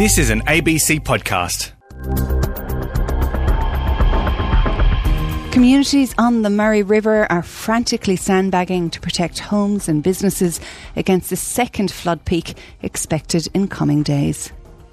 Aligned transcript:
This 0.00 0.16
is 0.16 0.30
an 0.30 0.40
ABC 0.46 1.00
podcast. 1.00 1.72
Communities 5.52 6.14
on 6.16 6.40
the 6.40 6.48
Murray 6.48 6.82
River 6.82 7.30
are 7.30 7.42
frantically 7.42 8.16
sandbagging 8.16 8.88
to 8.88 9.00
protect 9.02 9.40
homes 9.40 9.90
and 9.90 10.02
businesses 10.02 10.58
against 10.96 11.28
the 11.28 11.36
second 11.36 11.90
flood 11.90 12.24
peak 12.24 12.56
expected 12.80 13.46
in 13.52 13.68
coming 13.68 14.02
days 14.02 14.50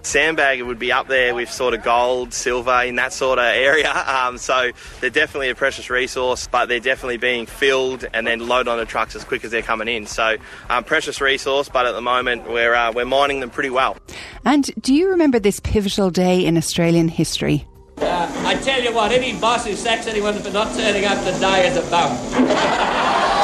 sandbag 0.08 0.62
would 0.62 0.80
be 0.80 0.92
up 0.92 1.08
there 1.08 1.36
with 1.36 1.52
sort 1.52 1.74
of 1.74 1.84
gold, 1.84 2.34
silver 2.34 2.84
in 2.84 2.96
that 2.96 3.14
sort 3.14 3.40
of 3.40 3.46
area. 3.46 3.94
Um, 4.18 4.38
so 4.38 4.72
they're 5.00 5.10
definitely 5.10 5.50
a 5.50 5.56
precious 5.56 5.90
resource, 5.90 6.48
but 6.48 6.68
they're 6.68 6.80
definitely 6.80 7.18
being 7.18 7.46
filled 7.46 8.06
and 8.14 8.26
then 8.26 8.48
loaded 8.48 8.70
onto 8.70 8.86
trucks 8.86 9.16
as 9.16 9.24
quick 9.24 9.44
as 9.44 9.52
they're 9.52 9.62
coming 9.62 9.88
in. 9.88 10.06
So 10.08 10.38
um, 10.70 10.84
precious 10.84 11.20
resource, 11.22 11.70
but 11.70 11.86
at 11.86 11.92
the 11.92 12.02
moment 12.02 12.50
we're 12.50 12.74
uh, 12.74 12.92
we're 12.94 13.06
mining 13.06 13.42
them 13.42 13.50
pretty 13.50 13.70
well. 13.70 13.98
And 14.46 14.70
do 14.82 14.94
you 14.94 15.10
remember 15.10 15.40
this 15.40 15.60
pivotal 15.60 16.10
day 16.10 16.46
in 16.46 16.58
Australian 16.58 17.10
history? 17.10 17.68
Uh, 17.98 18.32
I 18.46 18.56
tell 18.56 18.82
you 18.82 18.94
what, 18.94 19.12
any 19.12 19.38
boss 19.40 19.66
who 19.66 19.76
sacks 19.76 20.08
anyone 20.08 20.40
for 20.40 20.52
not 20.52 20.74
turning 20.76 21.06
up 21.06 21.18
today 21.24 21.68
is 21.68 21.78
a 21.78 21.90
bum. 21.90 23.34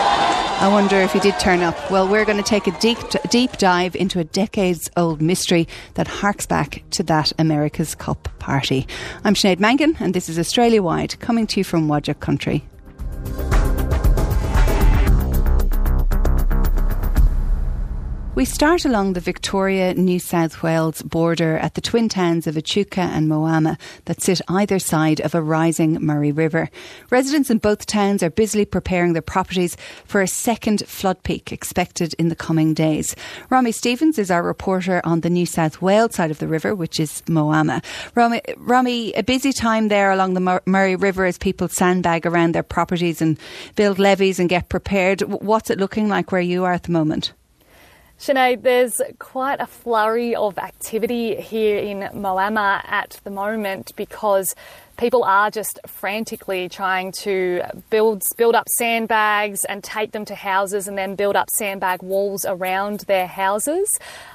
I 0.63 0.69
wonder 0.69 0.95
if 0.95 1.11
he 1.11 1.19
did 1.19 1.37
turn 1.41 1.59
up. 1.59 1.91
Well, 1.91 2.07
we're 2.07 2.23
going 2.23 2.37
to 2.37 2.41
take 2.41 2.67
a 2.67 2.79
deep, 2.79 2.97
deep 3.29 3.51
dive 3.57 3.97
into 3.97 4.21
a 4.21 4.23
decades 4.23 4.89
old 4.95 5.21
mystery 5.21 5.67
that 5.95 6.07
harks 6.07 6.45
back 6.45 6.83
to 6.91 7.03
that 7.03 7.33
America's 7.37 7.95
Cup 7.95 8.29
party. 8.39 8.87
I'm 9.25 9.33
Sinead 9.33 9.59
Mangan, 9.59 9.97
and 9.99 10.13
this 10.13 10.29
is 10.29 10.39
Australia 10.39 10.81
Wide, 10.81 11.19
coming 11.19 11.47
to 11.47 11.59
you 11.59 11.65
from 11.65 11.89
Whadjuk 11.89 12.21
Country. 12.21 12.63
We 18.35 18.45
start 18.45 18.83
along 18.83 19.13
the 19.13 19.19
Victoria 19.19 19.93
New 19.93 20.17
South 20.17 20.63
Wales 20.63 21.03
border 21.03 21.55
at 21.59 21.75
the 21.75 21.81
twin 21.81 22.09
towns 22.09 22.47
of 22.47 22.57
Echuca 22.57 23.01
and 23.01 23.29
Moama 23.29 23.79
that 24.05 24.21
sit 24.23 24.41
either 24.47 24.79
side 24.79 25.19
of 25.21 25.35
a 25.35 25.41
rising 25.41 26.03
Murray 26.03 26.31
River. 26.31 26.71
Residents 27.11 27.51
in 27.51 27.59
both 27.59 27.85
towns 27.85 28.23
are 28.23 28.31
busily 28.31 28.65
preparing 28.65 29.13
their 29.13 29.21
properties 29.21 29.77
for 30.05 30.19
a 30.19 30.27
second 30.27 30.83
flood 30.87 31.21
peak 31.21 31.51
expected 31.51 32.15
in 32.15 32.29
the 32.29 32.35
coming 32.35 32.73
days. 32.73 33.15
Romy 33.51 33.71
Stevens 33.71 34.17
is 34.17 34.31
our 34.31 34.41
reporter 34.41 34.99
on 35.03 35.21
the 35.21 35.29
New 35.29 35.45
South 35.45 35.79
Wales 35.79 36.15
side 36.15 36.31
of 36.31 36.39
the 36.39 36.47
river, 36.47 36.73
which 36.73 36.99
is 36.99 37.21
Moama. 37.27 37.83
Romy, 38.15 38.41
Romy 38.57 39.13
a 39.13 39.21
busy 39.21 39.53
time 39.53 39.89
there 39.89 40.11
along 40.11 40.33
the 40.33 40.61
Murray 40.65 40.95
River 40.95 41.25
as 41.25 41.37
people 41.37 41.67
sandbag 41.67 42.25
around 42.25 42.55
their 42.55 42.63
properties 42.63 43.21
and 43.21 43.37
build 43.75 43.99
levees 43.99 44.39
and 44.39 44.49
get 44.49 44.69
prepared. 44.69 45.21
What's 45.21 45.69
it 45.69 45.77
looking 45.77 46.09
like 46.09 46.31
where 46.31 46.41
you 46.41 46.63
are 46.63 46.73
at 46.73 46.81
the 46.81 46.91
moment? 46.91 47.31
Sinead, 48.23 48.61
there's 48.61 49.01
quite 49.19 49.59
a 49.59 49.67
flurry 49.67 50.33
of 50.33 50.57
activity 50.57 51.35
here 51.35 51.77
in 51.77 51.99
Moama 52.13 52.81
at 52.85 53.19
the 53.25 53.29
moment 53.29 53.91
because 53.97 54.55
people 54.97 55.23
are 55.23 55.49
just 55.49 55.79
frantically 55.87 56.69
trying 56.69 57.11
to 57.11 57.61
build 57.89 58.21
build 58.37 58.55
up 58.55 58.67
sandbags 58.77 59.65
and 59.65 59.83
take 59.83 60.11
them 60.11 60.23
to 60.23 60.35
houses 60.35 60.87
and 60.87 60.97
then 60.97 61.15
build 61.15 61.35
up 61.35 61.49
sandbag 61.49 62.01
walls 62.01 62.45
around 62.47 63.01
their 63.01 63.27
houses. 63.27 63.89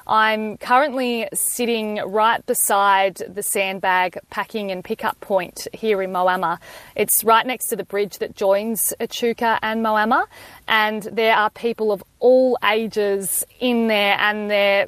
I'm 0.06 0.56
currently 0.58 1.28
sitting 1.32 1.96
right 2.04 2.44
beside 2.44 3.16
the 3.16 3.42
sandbag 3.42 4.18
packing 4.30 4.70
and 4.70 4.84
pickup 4.84 5.20
point 5.20 5.68
here 5.72 6.02
in 6.02 6.10
Moama. 6.10 6.58
It's 6.96 7.24
right 7.24 7.46
next 7.46 7.68
to 7.68 7.76
the 7.76 7.84
bridge 7.84 8.18
that 8.18 8.34
joins 8.34 8.92
Echuca 9.00 9.58
and 9.62 9.84
Moama, 9.84 10.26
and 10.68 11.02
there 11.04 11.34
are 11.34 11.50
people 11.50 11.90
of 11.90 12.04
all 12.20 12.58
ages 12.62 13.44
in 13.58 13.88
there 13.88 14.16
and 14.20 14.50
they're 14.50 14.86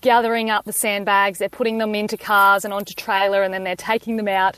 gathering 0.00 0.50
up 0.50 0.64
the 0.64 0.72
sandbags, 0.72 1.40
they're 1.40 1.48
putting 1.48 1.78
them 1.78 1.92
into 1.94 2.16
cars 2.16 2.64
and 2.64 2.72
onto 2.72 2.94
trailer, 2.94 3.42
and 3.42 3.52
then 3.52 3.64
they're 3.64 3.74
taking 3.74 4.16
them 4.16 4.28
out. 4.28 4.56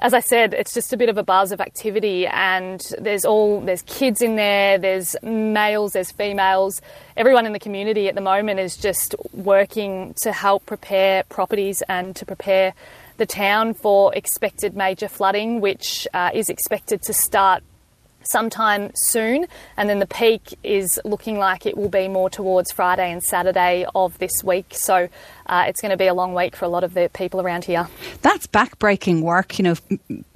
As 0.00 0.12
I 0.12 0.18
said, 0.18 0.54
it's 0.54 0.74
just 0.74 0.92
a 0.92 0.96
bit 0.96 1.08
of 1.08 1.16
a 1.16 1.22
buzz 1.22 1.52
of 1.52 1.60
activity, 1.60 2.26
and 2.26 2.84
there's 2.98 3.24
all 3.24 3.60
there's 3.60 3.82
kids 3.82 4.22
in 4.22 4.34
there, 4.34 4.76
there's 4.76 5.14
males, 5.22 5.92
there's 5.92 6.10
females. 6.10 6.80
Everyone 7.16 7.46
in 7.46 7.52
the 7.52 7.60
community 7.60 8.08
at 8.08 8.16
the 8.16 8.20
moment 8.20 8.58
is 8.58 8.76
just 8.76 9.14
working 9.32 10.14
to 10.22 10.32
help 10.32 10.66
prepare 10.66 11.22
properties 11.28 11.80
and 11.88 12.16
to 12.16 12.26
prepare 12.26 12.74
the 13.18 13.26
town 13.26 13.74
for 13.74 14.12
expected 14.14 14.76
major 14.76 15.08
flooding, 15.08 15.60
which 15.60 16.08
uh, 16.12 16.30
is 16.34 16.50
expected 16.50 17.02
to 17.02 17.12
start 17.12 17.62
sometime 18.28 18.90
soon, 18.94 19.46
and 19.76 19.88
then 19.88 20.00
the 20.00 20.06
peak 20.06 20.58
is 20.62 21.00
looking 21.04 21.38
like 21.38 21.64
it 21.64 21.76
will 21.78 21.88
be 21.88 22.08
more 22.08 22.28
towards 22.28 22.70
Friday 22.70 23.10
and 23.10 23.24
Saturday 23.24 23.86
of 23.94 24.18
this 24.18 24.44
week. 24.44 24.66
So 24.72 25.08
uh, 25.46 25.64
it's 25.66 25.80
going 25.80 25.92
to 25.92 25.96
be 25.96 26.06
a 26.06 26.14
long 26.14 26.34
week 26.34 26.54
for 26.54 26.66
a 26.66 26.68
lot 26.68 26.84
of 26.84 26.92
the 26.92 27.08
people 27.14 27.40
around 27.40 27.64
here. 27.64 27.88
That's 28.20 28.46
backbreaking 28.46 29.22
work, 29.22 29.58
you 29.58 29.62
know, 29.62 29.74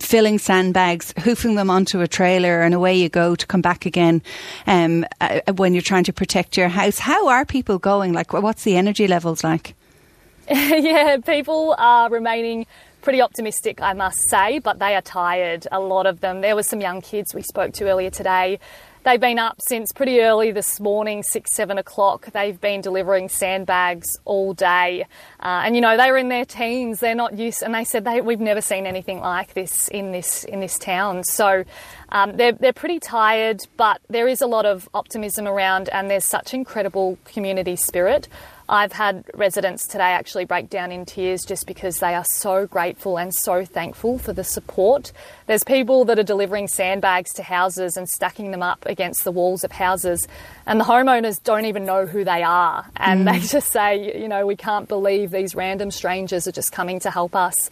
filling 0.00 0.38
sandbags, 0.38 1.12
hoofing 1.18 1.54
them 1.54 1.68
onto 1.68 2.00
a 2.00 2.08
trailer, 2.08 2.62
and 2.62 2.74
away 2.74 2.94
you 2.94 3.10
go 3.10 3.36
to 3.36 3.46
come 3.46 3.60
back 3.60 3.84
again 3.84 4.22
um, 4.66 5.04
uh, 5.20 5.40
when 5.56 5.74
you're 5.74 5.82
trying 5.82 6.04
to 6.04 6.14
protect 6.14 6.56
your 6.56 6.68
house. 6.68 6.98
How 6.98 7.28
are 7.28 7.44
people 7.44 7.78
going? 7.78 8.14
Like, 8.14 8.32
what's 8.32 8.64
the 8.64 8.76
energy 8.76 9.06
levels 9.06 9.44
like? 9.44 9.74
yeah, 10.50 11.18
people 11.18 11.74
are 11.78 12.10
remaining 12.10 12.66
pretty 13.02 13.20
optimistic, 13.20 13.82
I 13.82 13.92
must 13.92 14.18
say, 14.30 14.60
but 14.60 14.78
they 14.78 14.94
are 14.94 15.02
tired, 15.02 15.66
a 15.70 15.80
lot 15.80 16.06
of 16.06 16.20
them. 16.20 16.40
There 16.40 16.54
were 16.54 16.62
some 16.62 16.80
young 16.80 17.00
kids 17.02 17.34
we 17.34 17.42
spoke 17.42 17.72
to 17.74 17.88
earlier 17.88 18.10
today. 18.10 18.60
They've 19.04 19.20
been 19.20 19.40
up 19.40 19.60
since 19.60 19.90
pretty 19.90 20.20
early 20.20 20.52
this 20.52 20.78
morning, 20.78 21.24
six, 21.24 21.56
seven 21.56 21.76
o'clock. 21.76 22.30
They've 22.30 22.60
been 22.60 22.80
delivering 22.80 23.28
sandbags 23.28 24.16
all 24.24 24.54
day. 24.54 25.06
Uh, 25.40 25.62
and 25.64 25.74
you 25.74 25.80
know, 25.80 25.96
they 25.96 26.08
were 26.12 26.18
in 26.18 26.28
their 26.28 26.44
teens, 26.44 27.00
they're 27.00 27.16
not 27.16 27.36
used, 27.36 27.64
and 27.64 27.74
they 27.74 27.82
said 27.82 28.04
they, 28.04 28.20
we've 28.20 28.38
never 28.38 28.60
seen 28.60 28.86
anything 28.86 29.18
like 29.18 29.54
this 29.54 29.88
in 29.88 30.12
this, 30.12 30.44
in 30.44 30.60
this 30.60 30.78
town. 30.78 31.24
So 31.24 31.64
um, 32.10 32.36
they're, 32.36 32.52
they're 32.52 32.72
pretty 32.72 33.00
tired, 33.00 33.62
but 33.76 34.00
there 34.08 34.28
is 34.28 34.40
a 34.40 34.46
lot 34.46 34.66
of 34.66 34.88
optimism 34.94 35.48
around, 35.48 35.88
and 35.88 36.08
there's 36.08 36.24
such 36.24 36.54
incredible 36.54 37.18
community 37.24 37.74
spirit. 37.74 38.28
I've 38.72 38.92
had 38.92 39.26
residents 39.34 39.86
today 39.86 40.12
actually 40.12 40.46
break 40.46 40.70
down 40.70 40.92
in 40.92 41.04
tears 41.04 41.44
just 41.44 41.66
because 41.66 41.98
they 41.98 42.14
are 42.14 42.24
so 42.24 42.66
grateful 42.66 43.18
and 43.18 43.34
so 43.34 43.66
thankful 43.66 44.16
for 44.16 44.32
the 44.32 44.44
support. 44.44 45.12
There's 45.46 45.62
people 45.62 46.06
that 46.06 46.18
are 46.18 46.22
delivering 46.22 46.68
sandbags 46.68 47.34
to 47.34 47.42
houses 47.42 47.98
and 47.98 48.08
stacking 48.08 48.50
them 48.50 48.62
up 48.62 48.86
against 48.86 49.24
the 49.24 49.30
walls 49.30 49.62
of 49.62 49.72
houses, 49.72 50.26
and 50.64 50.80
the 50.80 50.86
homeowners 50.86 51.42
don't 51.42 51.66
even 51.66 51.84
know 51.84 52.06
who 52.06 52.24
they 52.24 52.42
are. 52.42 52.86
And 52.96 53.28
mm. 53.28 53.32
they 53.32 53.46
just 53.46 53.70
say, 53.70 54.18
you 54.18 54.26
know, 54.26 54.46
we 54.46 54.56
can't 54.56 54.88
believe 54.88 55.32
these 55.32 55.54
random 55.54 55.90
strangers 55.90 56.46
are 56.46 56.52
just 56.52 56.72
coming 56.72 56.98
to 57.00 57.10
help 57.10 57.36
us. 57.36 57.68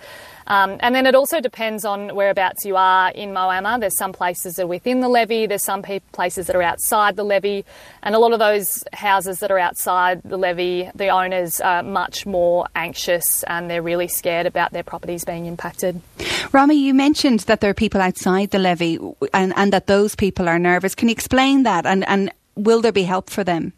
Um, 0.51 0.79
and 0.81 0.97
then 0.97 1.07
it 1.07 1.15
also 1.15 1.41
depends 1.41 1.85
on 1.85 2.13
whereabouts 2.13 2.65
you 2.65 2.75
are 2.75 3.11
in 3.13 3.31
Moama. 3.31 3.79
There's 3.79 3.97
some 3.97 4.13
places 4.13 4.57
that 4.57 4.65
are 4.65 4.67
within 4.67 4.99
the 4.99 5.09
levee, 5.09 5.47
there's 5.47 5.65
some 5.65 5.81
pe- 5.81 6.01
places 6.11 6.49
that 6.49 6.57
are 6.57 6.63
outside 6.63 7.15
the 7.15 7.23
levee, 7.23 7.65
and 8.03 8.17
a 8.17 8.19
lot 8.19 8.33
of 8.33 8.41
those 8.41 8.83
houses 8.93 9.39
that 9.39 9.53
are 9.53 9.61
outside 9.61 10.23
the 10.25 10.37
levee, 10.37 10.91
the 10.93 11.07
owners 11.07 11.61
are 11.61 11.85
much 11.85 12.27
more 12.27 12.67
anxious 12.75 13.45
and 13.45 13.71
they're 13.71 13.81
really 13.81 14.09
scared 14.09 14.45
about 14.45 14.73
their 14.73 14.83
properties 14.83 15.25
being 15.25 15.47
impacted. 15.47 16.01
Romy, 16.51 16.75
you 16.75 16.95
mentioned 16.95 17.41
that 17.41 17.61
there 17.61 17.71
are 17.71 17.75
people 17.75 18.01
outside 18.01 18.51
the 18.51 18.59
levee 18.59 18.99
and, 19.33 19.53
and 19.57 19.73
that 19.73 19.87
those 19.87 20.17
people 20.17 20.49
are 20.49 20.59
nervous. 20.59 20.97
Can 20.97 21.09
you 21.09 21.13
explain 21.13 21.63
that 21.63 21.87
and, 21.87 22.07
and 22.09 22.33
will 22.57 22.81
there 22.81 22.91
be 22.91 23.05
help 23.05 23.31
for 23.31 23.45
them? 23.45 23.73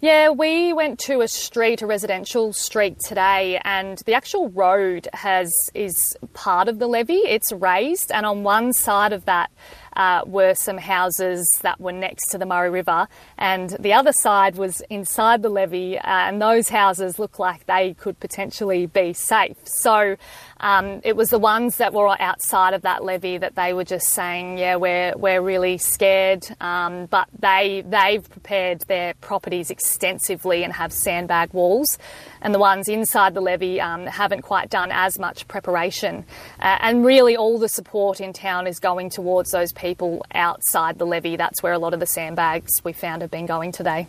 Yeah, 0.00 0.28
we 0.28 0.74
went 0.74 0.98
to 1.00 1.22
a 1.22 1.28
street, 1.28 1.80
a 1.80 1.86
residential 1.86 2.52
street 2.52 3.00
today, 3.00 3.58
and 3.64 3.96
the 4.04 4.12
actual 4.12 4.50
road 4.50 5.08
has 5.14 5.50
is 5.72 6.14
part 6.34 6.68
of 6.68 6.78
the 6.78 6.86
levee. 6.86 7.14
It's 7.14 7.50
raised, 7.50 8.12
and 8.12 8.26
on 8.26 8.42
one 8.42 8.74
side 8.74 9.14
of 9.14 9.24
that 9.24 9.50
uh, 9.96 10.22
were 10.26 10.54
some 10.54 10.78
houses 10.78 11.48
that 11.62 11.80
were 11.80 11.92
next 11.92 12.28
to 12.30 12.38
the 12.38 12.46
Murray 12.46 12.70
River, 12.70 13.08
and 13.38 13.70
the 13.80 13.92
other 13.92 14.12
side 14.12 14.56
was 14.56 14.82
inside 14.90 15.42
the 15.42 15.48
levee, 15.48 15.98
uh, 15.98 16.02
and 16.04 16.40
those 16.40 16.68
houses 16.68 17.18
looked 17.18 17.38
like 17.38 17.66
they 17.66 17.94
could 17.94 18.20
potentially 18.20 18.86
be 18.86 19.12
safe. 19.12 19.56
So 19.64 20.16
um, 20.60 21.00
it 21.04 21.16
was 21.16 21.30
the 21.30 21.38
ones 21.38 21.78
that 21.78 21.92
were 21.92 22.16
outside 22.20 22.74
of 22.74 22.82
that 22.82 23.02
levee 23.04 23.38
that 23.38 23.54
they 23.56 23.72
were 23.72 23.84
just 23.84 24.08
saying, 24.08 24.58
yeah, 24.58 24.76
we're 24.76 25.14
we're 25.16 25.40
really 25.40 25.78
scared. 25.78 26.46
Um, 26.60 27.06
but 27.06 27.28
they 27.38 27.82
they've 27.86 28.28
prepared 28.28 28.80
their 28.82 29.14
properties 29.14 29.70
extensively 29.70 30.64
and 30.64 30.72
have 30.72 30.92
sandbag 30.92 31.52
walls, 31.52 31.98
and 32.46 32.54
the 32.54 32.60
ones 32.60 32.88
inside 32.88 33.34
the 33.34 33.40
levee 33.40 33.80
um, 33.80 34.06
haven't 34.06 34.42
quite 34.42 34.70
done 34.70 34.90
as 34.92 35.18
much 35.18 35.48
preparation. 35.48 36.24
Uh, 36.60 36.78
and 36.80 37.04
really, 37.04 37.36
all 37.36 37.58
the 37.58 37.68
support 37.68 38.20
in 38.20 38.32
town 38.32 38.68
is 38.68 38.78
going 38.78 39.10
towards 39.10 39.50
those 39.50 39.72
people 39.72 40.24
outside 40.32 40.96
the 40.96 41.04
levee. 41.04 41.34
That's 41.34 41.60
where 41.60 41.72
a 41.72 41.78
lot 41.78 41.92
of 41.92 41.98
the 41.98 42.06
sandbags 42.06 42.70
we 42.84 42.92
found 42.92 43.22
have 43.22 43.32
been 43.32 43.46
going 43.46 43.72
today. 43.72 44.06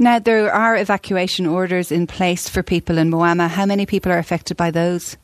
Now 0.00 0.18
there 0.18 0.52
are 0.52 0.76
evacuation 0.76 1.46
orders 1.46 1.92
in 1.92 2.08
place 2.08 2.48
for 2.48 2.64
people 2.64 2.98
in 2.98 3.08
Moama. 3.08 3.48
How 3.48 3.66
many 3.66 3.86
people 3.86 4.10
are 4.10 4.18
affected 4.18 4.56
by 4.56 4.72
those? 4.72 5.16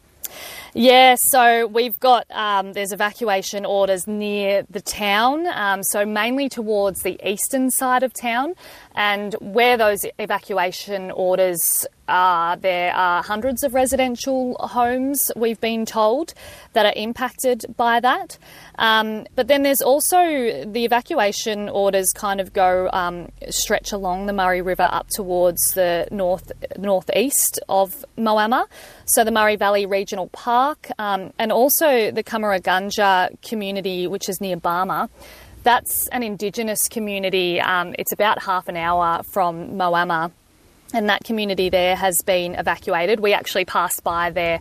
Yeah, 0.78 1.16
so 1.19 1.66
we've 1.66 1.99
got 2.00 2.31
um, 2.31 2.75
there's 2.75 2.92
evacuation 2.92 3.64
orders 3.64 4.06
near 4.06 4.66
the 4.69 4.82
town, 4.82 5.46
um, 5.46 5.82
so 5.82 6.04
mainly 6.04 6.50
towards 6.50 7.00
the 7.00 7.19
eastern 7.26 7.70
side 7.70 8.02
of 8.02 8.12
town, 8.12 8.52
and 8.94 9.32
where 9.40 9.78
those 9.78 10.04
evacuation 10.19 11.10
orders 11.12 11.87
are, 12.08 12.56
there 12.56 12.94
are 12.94 13.22
hundreds 13.22 13.62
of 13.62 13.74
residential 13.74 14.56
homes 14.60 15.30
we've 15.36 15.60
been 15.60 15.86
told 15.86 16.34
that 16.72 16.86
are 16.86 16.92
impacted 16.96 17.64
by 17.76 18.00
that. 18.00 18.38
Um, 18.78 19.26
but 19.34 19.48
then 19.48 19.62
there's 19.62 19.82
also 19.82 20.18
the 20.64 20.84
evacuation 20.84 21.68
orders 21.68 22.12
kind 22.14 22.40
of 22.40 22.52
go 22.52 22.88
um, 22.92 23.28
stretch 23.50 23.92
along 23.92 24.26
the 24.26 24.32
Murray 24.32 24.62
River 24.62 24.88
up 24.90 25.08
towards 25.08 25.60
the 25.74 26.06
north 26.10 26.52
northeast 26.78 27.60
of 27.68 28.04
Moama. 28.16 28.66
So 29.06 29.24
the 29.24 29.30
Murray 29.30 29.56
Valley 29.56 29.86
Regional 29.86 30.28
Park 30.28 30.90
um, 30.98 31.32
and 31.38 31.52
also 31.52 32.10
the 32.10 32.22
Cummeragunja 32.22 33.40
community, 33.42 34.06
which 34.06 34.28
is 34.28 34.40
near 34.40 34.56
Barmah. 34.56 35.08
That's 35.62 36.06
an 36.08 36.22
Indigenous 36.22 36.86
community. 36.88 37.60
Um, 37.60 37.94
it's 37.98 38.12
about 38.12 38.40
half 38.40 38.68
an 38.68 38.76
hour 38.76 39.22
from 39.32 39.70
Moama, 39.70 40.30
and 40.92 41.08
that 41.08 41.24
community 41.24 41.68
there 41.68 41.96
has 41.96 42.16
been 42.24 42.54
evacuated. 42.54 43.20
We 43.20 43.32
actually 43.32 43.64
passed 43.64 44.02
by 44.04 44.30
there 44.30 44.60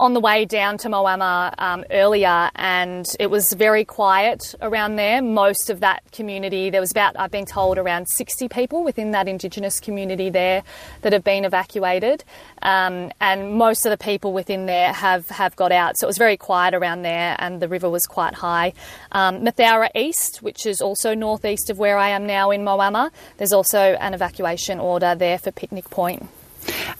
on 0.00 0.14
the 0.14 0.20
way 0.20 0.46
down 0.46 0.78
to 0.78 0.88
Moama 0.88 1.52
um, 1.58 1.84
earlier, 1.90 2.50
and 2.56 3.04
it 3.20 3.26
was 3.26 3.52
very 3.52 3.84
quiet 3.84 4.54
around 4.62 4.96
there. 4.96 5.20
Most 5.20 5.68
of 5.68 5.80
that 5.80 6.02
community, 6.10 6.70
there 6.70 6.80
was 6.80 6.90
about, 6.90 7.20
I've 7.20 7.30
been 7.30 7.44
told, 7.44 7.76
around 7.76 8.06
60 8.08 8.48
people 8.48 8.82
within 8.82 9.10
that 9.10 9.28
Indigenous 9.28 9.78
community 9.78 10.30
there 10.30 10.62
that 11.02 11.12
have 11.12 11.22
been 11.22 11.44
evacuated, 11.44 12.24
um, 12.62 13.12
and 13.20 13.58
most 13.58 13.84
of 13.84 13.90
the 13.90 13.98
people 13.98 14.32
within 14.32 14.64
there 14.64 14.90
have, 14.94 15.28
have 15.28 15.54
got 15.54 15.70
out. 15.70 15.98
So 15.98 16.06
it 16.06 16.08
was 16.08 16.18
very 16.18 16.38
quiet 16.38 16.72
around 16.72 17.02
there, 17.02 17.36
and 17.38 17.60
the 17.60 17.68
river 17.68 17.90
was 17.90 18.06
quite 18.06 18.32
high. 18.32 18.72
Um, 19.12 19.46
East, 19.94 20.40
which 20.40 20.64
is 20.64 20.80
also 20.80 21.14
northeast 21.14 21.68
of 21.68 21.78
where 21.78 21.98
I 21.98 22.08
am 22.08 22.26
now 22.26 22.50
in 22.50 22.62
Moama, 22.62 23.10
there's 23.36 23.52
also 23.52 23.78
an 23.78 24.14
evacuation 24.14 24.80
order 24.80 25.14
there 25.14 25.36
for 25.36 25.52
Picnic 25.52 25.90
Point. 25.90 26.26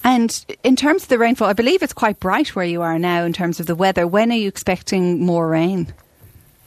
And 0.02 0.44
in 0.62 0.76
terms 0.76 1.04
of 1.04 1.08
the 1.08 1.18
rainfall, 1.18 1.48
I 1.48 1.52
believe 1.52 1.82
it's 1.82 1.92
quite 1.92 2.20
bright 2.20 2.54
where 2.54 2.64
you 2.64 2.82
are 2.82 2.98
now 2.98 3.24
in 3.24 3.32
terms 3.32 3.60
of 3.60 3.66
the 3.66 3.74
weather. 3.74 4.06
When 4.06 4.32
are 4.32 4.36
you 4.36 4.48
expecting 4.48 5.24
more 5.24 5.48
rain? 5.48 5.92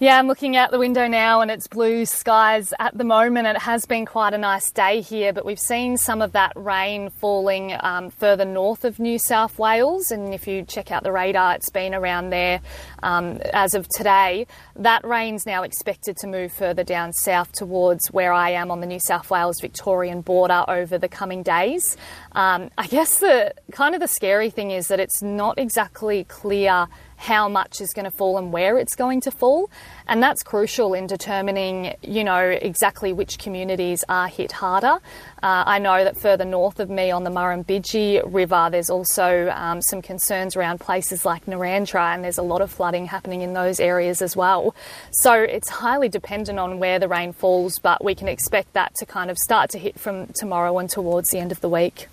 Yeah, 0.04 0.20
I'm 0.20 0.28
looking 0.28 0.58
out 0.58 0.72
the 0.72 0.80
window 0.80 1.08
now 1.08 1.40
and 1.40 1.50
it's 1.50 1.66
blue 1.66 2.06
skies 2.06 2.74
at 2.78 2.98
the 2.98 3.06
moment. 3.06 3.48
It 3.48 3.58
has 3.60 3.86
been 3.86 4.06
quite 4.06 4.34
a 4.34 4.38
nice 4.38 4.70
day 4.70 5.00
here, 5.00 5.32
but 5.32 5.46
we've 5.46 5.58
seen 5.58 5.96
some 5.96 6.22
of 6.22 6.34
that 6.34 6.52
rain 6.58 7.10
falling 7.10 7.78
um, 7.80 8.10
further 8.10 8.44
north 8.44 8.84
of 8.84 9.00
New 9.00 9.18
South 9.18 9.58
Wales. 9.58 10.12
And 10.12 10.34
if 10.34 10.46
you 10.46 10.64
check 10.64 10.92
out 10.92 11.04
the 11.04 11.14
radar, 11.14 11.56
it's 11.56 11.70
been 11.70 11.96
around 11.96 12.32
there 12.32 12.60
um, 13.02 13.40
as 13.54 13.76
of 13.76 13.88
today. 13.96 14.46
That 14.76 15.06
rain's 15.06 15.46
now 15.46 15.64
expected 15.64 16.18
to 16.18 16.28
move 16.28 16.52
further 16.52 16.84
down 16.84 17.14
south 17.14 17.54
towards 17.54 18.12
where 18.12 18.34
I 18.34 18.50
am 18.50 18.72
on 18.72 18.82
the 18.82 18.88
New 18.88 19.00
South 19.00 19.30
Wales 19.30 19.62
Victorian 19.62 20.20
border 20.20 20.66
over 20.68 20.98
the 20.98 21.08
coming 21.08 21.44
days. 21.44 21.96
Um, 22.34 22.72
I 22.78 22.88
guess 22.88 23.20
the 23.20 23.54
kind 23.72 23.96
of 23.96 24.02
the 24.02 24.10
scary 24.10 24.50
thing 24.50 24.72
is 24.72 24.90
that 24.90 25.00
it's 25.00 25.22
not 25.22 25.58
exactly 25.58 26.26
clear 26.26 26.90
how 27.24 27.48
much 27.48 27.80
is 27.80 27.94
going 27.94 28.04
to 28.04 28.12
fall 28.12 28.38
and 28.38 28.52
where 28.52 28.78
it's 28.78 28.96
going 28.96 29.22
to 29.22 29.32
fall. 29.32 29.70
And 30.08 30.22
that's 30.22 30.44
crucial 30.44 30.94
in 30.94 31.08
determining, 31.08 31.96
you 32.02 32.24
know, 32.24 32.50
exactly 32.50 33.14
which 33.14 33.40
communities 33.40 34.04
are 34.10 34.28
hit 34.28 34.52
harder. 34.52 35.00
Uh, 35.42 35.64
I 35.66 35.80
know 35.80 36.04
that 36.04 36.18
further 36.18 36.44
north 36.44 36.82
of 36.82 36.90
me 36.90 37.12
on 37.12 37.24
the 37.24 37.30
Murrumbidgee 37.30 38.22
River, 38.26 38.68
there's 38.70 38.90
also 38.90 39.50
um, 39.56 39.82
some 39.82 40.02
concerns 40.02 40.58
around 40.58 40.82
places 40.82 41.24
like 41.24 41.46
Narrandera, 41.46 42.14
and 42.14 42.24
there's 42.26 42.38
a 42.38 42.44
lot 42.44 42.62
of 42.62 42.70
flooding 42.70 43.06
happening 43.06 43.42
in 43.42 43.54
those 43.54 43.80
areas 43.80 44.22
as 44.22 44.36
well. 44.36 44.76
So 45.12 45.34
it's 45.34 45.70
highly 45.70 46.10
dependent 46.10 46.60
on 46.60 46.78
where 46.78 47.00
the 47.00 47.08
rain 47.08 47.32
falls, 47.32 47.80
but 47.80 48.04
we 48.04 48.16
can 48.16 48.28
expect 48.28 48.74
that 48.74 48.96
to 48.96 49.06
kind 49.06 49.32
of 49.32 49.38
start 49.38 49.70
to 49.72 49.80
hit 49.80 49.98
from 49.98 50.28
tomorrow 50.28 50.78
and 50.78 50.90
towards 50.90 51.30
the 51.30 51.40
end 51.40 51.54
of 51.54 51.62
the 51.62 51.70
week. 51.70 52.08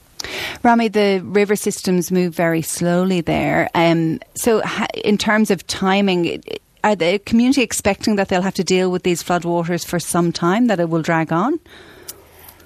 Romy, 0.62 0.88
the 0.88 1.20
river 1.25 1.56
systems 1.56 2.11
move 2.11 2.34
very 2.34 2.62
slowly 2.62 3.20
there. 3.20 3.69
Um, 3.75 4.20
so, 4.34 4.62
in 5.05 5.19
terms 5.19 5.50
of 5.50 5.67
timing, 5.67 6.43
are 6.82 6.96
the 6.96 7.19
community 7.20 7.62
expecting 7.62 8.17
that 8.17 8.28
they'll 8.28 8.43
have 8.43 8.55
to 8.55 8.64
deal 8.64 8.90
with 8.90 9.02
these 9.02 9.22
floodwaters 9.22 9.84
for 9.87 9.99
some 9.99 10.32
time, 10.32 10.67
that 10.67 10.81
it 10.81 10.88
will 10.88 11.02
drag 11.02 11.32
on? 11.32 11.61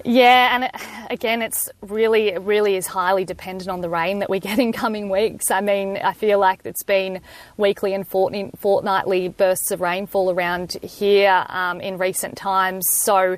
Yeah, 0.07 0.53
and 0.53 0.65
it, 0.65 0.75
again, 1.09 1.41
it's 1.41 1.67
really, 1.81 2.27
it 2.27 2.41
really 2.41 2.75
is 2.75 2.85
highly 2.85 3.25
dependent 3.25 3.69
on 3.69 3.81
the 3.81 3.89
rain 3.89 4.19
that 4.19 4.29
we 4.29 4.39
get 4.39 4.59
in 4.59 4.71
coming 4.71 5.09
weeks. 5.09 5.49
I 5.49 5.61
mean, 5.61 5.97
I 5.97 6.13
feel 6.13 6.37
like 6.37 6.61
it's 6.63 6.83
been 6.83 7.21
weekly 7.57 7.93
and 7.95 8.07
fortnightly 8.07 9.29
bursts 9.29 9.71
of 9.71 9.81
rainfall 9.81 10.29
around 10.29 10.73
here 10.83 11.45
um, 11.49 11.81
in 11.81 11.97
recent 11.97 12.37
times. 12.37 12.87
So 12.91 13.37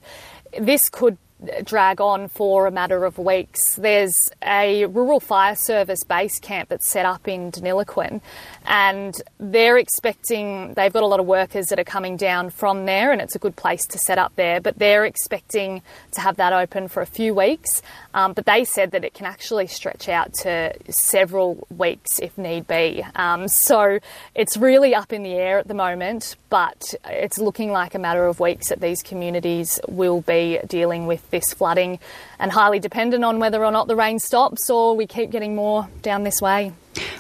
this 0.60 0.90
could 0.90 1.18
drag 1.64 2.02
on 2.02 2.28
for 2.28 2.66
a 2.66 2.72
matter 2.72 3.06
of 3.06 3.18
weeks. 3.18 3.76
There's 3.76 4.32
a 4.44 4.86
rural 4.86 5.20
fire 5.20 5.56
service 5.56 6.04
base 6.04 6.40
camp 6.40 6.70
that's 6.70 6.90
set 6.90 7.06
up 7.06 7.28
in 7.28 7.52
Deniliquin, 7.52 8.22
and 8.66 9.16
they're 9.40 9.78
expecting 9.78 10.74
they've 10.74 10.92
got 10.92 11.04
a 11.04 11.08
lot 11.08 11.20
of 11.20 11.26
workers 11.28 11.68
that 11.68 11.80
are 11.80 11.84
coming 11.84 12.18
down 12.18 12.50
from 12.50 12.86
there, 12.86 13.12
and 13.12 13.22
it's 13.22 13.36
a 13.36 13.40
good 13.40 13.56
place 13.56 13.86
to 13.88 14.00
set 14.00 14.18
up 14.18 14.36
there. 14.36 14.60
But 14.60 14.80
they're 14.80 15.06
expecting 15.06 15.82
to 16.12 16.22
have 16.22 16.38
that 16.38 16.54
open 16.54 16.88
for 16.88 17.02
a 17.02 17.06
few 17.06 17.34
weeks. 17.34 17.82
Um, 18.14 18.34
but 18.34 18.46
they 18.46 18.64
said 18.64 18.92
that 18.92 19.04
it 19.04 19.14
can 19.14 19.28
actually 19.28 19.68
stretch 19.68 20.10
out 20.10 20.34
to 20.42 20.74
several 20.90 21.68
weeks 21.76 22.20
if 22.20 22.38
need 22.38 22.68
be. 22.68 23.06
Um, 23.16 23.48
so 23.48 24.00
it's 24.34 24.58
really 24.58 24.96
up 24.96 25.14
in 25.14 25.24
the 25.24 25.34
air 25.34 25.60
at 25.60 25.68
the 25.68 25.74
moment, 25.76 26.36
but 26.50 26.94
it's 27.06 27.38
looking 27.38 27.72
like 27.72 27.96
a 27.96 28.00
matter 28.00 28.26
of 28.26 28.40
weeks 28.40 28.70
that 28.70 28.80
these 28.80 29.02
communities 29.02 29.80
will 29.88 30.22
be 30.22 30.60
dealing 30.68 31.08
with 31.08 31.30
this 31.30 31.54
flooding 31.54 32.00
and 32.40 32.52
highly 32.52 32.80
dependent 32.80 33.24
on 33.24 33.40
whether 33.40 33.64
or 33.64 33.72
not 33.72 33.88
the 33.88 33.96
rain 33.96 34.20
stops 34.20 34.70
or 34.70 34.96
we 34.96 35.06
keep 35.06 35.30
getting 35.30 35.56
more 35.56 35.88
down 36.02 36.24
this 36.24 36.42
way. 36.42 36.72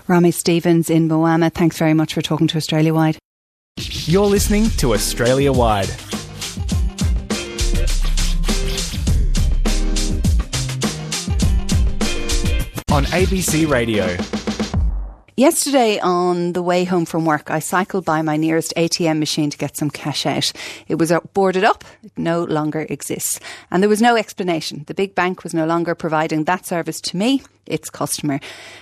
Romy 0.07 0.31
Stevens 0.31 0.89
in 0.89 1.07
Moama, 1.09 1.53
thanks 1.53 1.77
very 1.77 1.93
much 1.93 2.13
for 2.13 2.21
talking 2.21 2.47
to 2.47 2.57
Australia 2.57 2.93
Wide. 2.93 3.17
You're 3.77 4.25
listening 4.25 4.69
to 4.77 4.93
Australia 4.93 5.51
Wide. 5.51 5.89
On 12.89 13.03
ABC 13.05 13.69
Radio. 13.69 14.17
Yesterday, 15.39 15.99
on 15.99 16.53
the 16.53 16.63
way 16.63 16.83
home 16.83 17.05
from 17.05 17.23
work, 17.23 17.51
I 17.51 17.59
cycled 17.59 18.03
by 18.03 18.23
my 18.23 18.37
nearest 18.37 18.73
ATM 18.75 19.19
machine 19.19 19.51
to 19.51 19.57
get 19.59 19.77
some 19.77 19.91
cash 19.91 20.25
out. 20.25 20.51
It 20.87 20.95
was 20.95 21.11
uh, 21.11 21.19
boarded 21.35 21.63
up, 21.63 21.83
it 22.01 22.11
no 22.17 22.43
longer 22.43 22.87
exists. 22.89 23.39
And 23.69 23.83
there 23.83 23.89
was 23.89 24.01
no 24.01 24.15
explanation. 24.15 24.85
The 24.87 24.95
big 24.95 25.13
bank 25.13 25.43
was 25.43 25.53
no 25.53 25.67
longer 25.67 25.93
providing 25.93 26.45
that 26.45 26.65
service 26.65 26.99
to 27.01 27.17
me 27.17 27.43
its 27.67 27.89
customer. 27.89 28.39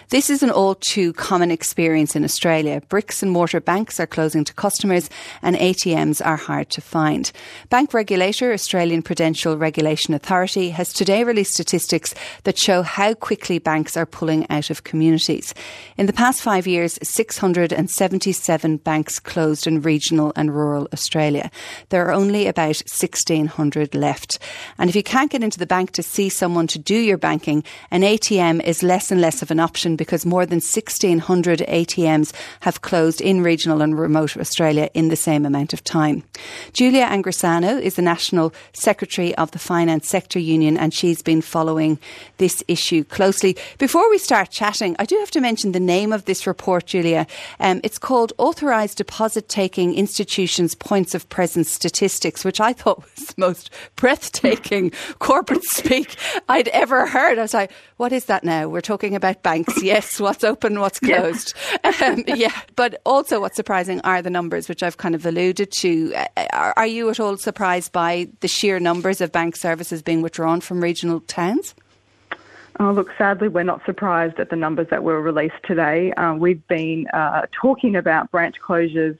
This 0.09 0.29
is 0.29 0.43
an 0.43 0.51
all 0.51 0.75
too 0.75 1.13
common 1.13 1.51
experience 1.51 2.15
in 2.15 2.24
Australia. 2.24 2.81
Bricks 2.89 3.24
and 3.24 3.31
mortar 3.31 3.60
banks 3.60 4.00
are 4.00 4.07
closing 4.07 4.43
to 4.43 4.53
customers 4.53 5.10
and 5.41 5.55
ATMs 5.55 6.25
are 6.25 6.38
hard 6.38 6.69
to 6.71 6.81
find. 6.81 7.31
Bank 7.69 7.93
regulator, 7.93 8.53
Australian 8.53 9.01
Prudential 9.01 9.57
Regulation 9.57 10.13
Authority, 10.13 10.69
has 10.69 10.93
today 10.93 11.24
released 11.24 11.53
statistics 11.53 12.13
that 12.43 12.60
show 12.60 12.81
how 12.83 13.13
quickly 13.13 13.60
banks 13.60 13.98
are 13.98 14.05
pulling 14.05 14.45
out 14.50 14.69
of 14.69 14.83
communities. 14.83 15.53
In 15.98 16.05
the 16.05 16.13
past 16.13 16.41
five 16.41 16.67
years, 16.67 17.00
677 17.01 18.77
banks 18.77 19.19
closed 19.19 19.67
in 19.67 19.81
regional 19.81 20.31
and 20.36 20.55
rural 20.55 20.88
Australia. 20.93 21.50
There 21.89 22.05
are 22.05 22.13
only 22.13 22.48
about 22.48 22.81
1,600 22.88 23.95
left. 23.95 24.39
And 24.77 24.89
if 24.89 24.95
you 24.95 25.03
can't 25.03 25.31
get 25.31 25.43
into 25.43 25.60
the 25.60 25.65
bank 25.65 25.91
to 25.91 26.03
see 26.03 26.29
someone 26.29 26.67
to 26.67 26.79
do 26.79 26.95
your 26.95 27.17
banking, 27.17 27.63
an 27.91 28.01
ATM 28.01 28.63
is 28.63 28.75
is 28.75 28.84
less 28.84 29.10
and 29.12 29.22
less 29.22 29.41
of 29.41 29.51
an 29.51 29.60
option 29.60 29.96
because 29.96 30.25
more 30.25 30.46
than 30.46 30.58
1,600 30.58 31.60
ATMs 31.60 32.34
have 32.62 32.82
closed 32.82 33.22
in 33.22 33.41
regional 33.41 33.82
and 33.82 33.98
remote 33.98 34.36
Australia 34.36 34.89
in 34.94 35.08
the 35.08 35.15
same 35.15 35.46
amount 35.46 35.72
of 35.72 35.84
time. 35.84 36.24
Julia 36.74 37.05
Angrisano 37.05 37.79
is 37.82 37.96
the 37.96 38.01
National 38.01 38.53
Secretary 38.74 39.34
of 39.36 39.51
the 39.51 39.60
Finance 39.60 40.10
Sector 40.10 40.39
Union 40.39 40.77
and 40.77 40.94
she's 40.94 41.22
been 41.22 41.41
following 41.41 41.98
this 42.38 42.63
issue 42.67 43.03
closely. 43.05 43.55
Before 43.77 44.10
we 44.10 44.17
start 44.17 44.51
chatting, 44.51 44.96
I 45.00 45.05
do 45.05 45.17
have 45.20 45.32
to 45.32 45.41
mention 45.41 45.72
the 45.72 45.79
name 45.79 46.12
of 46.12 46.25
this 46.25 46.46
report, 46.46 46.88
Julia. 46.88 47.27
Um, 47.62 47.79
it's 47.84 47.98
called 47.98 48.34
Authorised 48.38 48.98
Deposit 48.98 49.48
Taking 49.48 49.96
Institutions 49.96 50.75
Points 50.75 51.15
of 51.15 51.29
Presence 51.29 51.72
Statistics, 51.72 52.44
which 52.44 52.60
I 52.60 52.74
thought 52.74 53.03
was 53.03 53.27
the 53.27 53.34
most 53.38 53.70
breathtaking 53.96 54.91
corporate 55.20 55.63
speak 55.63 56.17
I'd 56.50 56.67
ever 56.70 57.05
heard. 57.05 57.39
I 57.39 57.44
was 57.44 57.53
like, 57.53 57.72
what 57.98 58.12
is 58.12 58.25
that 58.25 58.44
now? 58.44 58.64
We're 58.69 58.81
talking 58.81 59.15
about 59.15 59.43
banks. 59.43 59.74
Yes, 59.86 60.19
what's 60.19 60.43
open, 60.43 60.79
what's 60.79 61.00
closed. 61.00 61.53
Yeah. 61.84 61.91
Um, 62.01 62.24
yeah. 62.27 62.62
But 62.75 63.01
also, 63.05 63.39
what's 63.39 63.55
surprising 63.55 64.01
are 64.01 64.22
the 64.22 64.31
numbers, 64.31 64.67
which 64.67 64.81
I've 64.81 64.98
kind 64.98 65.13
of 65.13 65.25
alluded 65.25 65.72
to. 65.79 66.13
Uh, 66.15 66.48
are, 66.53 66.74
are 66.75 66.88
you 66.88 67.10
at 67.10 67.19
all 67.19 67.38
surprised 67.38 67.91
by 67.91 68.27
the 68.39 68.48
sheer 68.48 68.79
numbers 68.79 69.22
of 69.22 69.31
bank 69.31 69.55
services 69.55 70.01
being 70.01 70.24
withdrawn 70.24 70.62
from 70.62 70.81
regional 70.81 71.19
towns? 71.22 71.75
Oh, 72.79 72.91
look, 72.91 73.10
sadly, 73.17 73.48
we're 73.48 73.63
not 73.63 73.86
surprised 73.86 74.39
at 74.39 74.50
the 74.50 74.55
numbers 74.55 74.88
that 74.89 75.03
were 75.03 75.22
released 75.22 75.55
today. 75.63 76.12
Uh, 76.13 76.34
we've 76.34 76.65
been 76.67 77.07
uh, 77.13 77.43
talking 77.62 77.95
about 77.95 78.31
branch 78.31 78.55
closures 78.65 79.17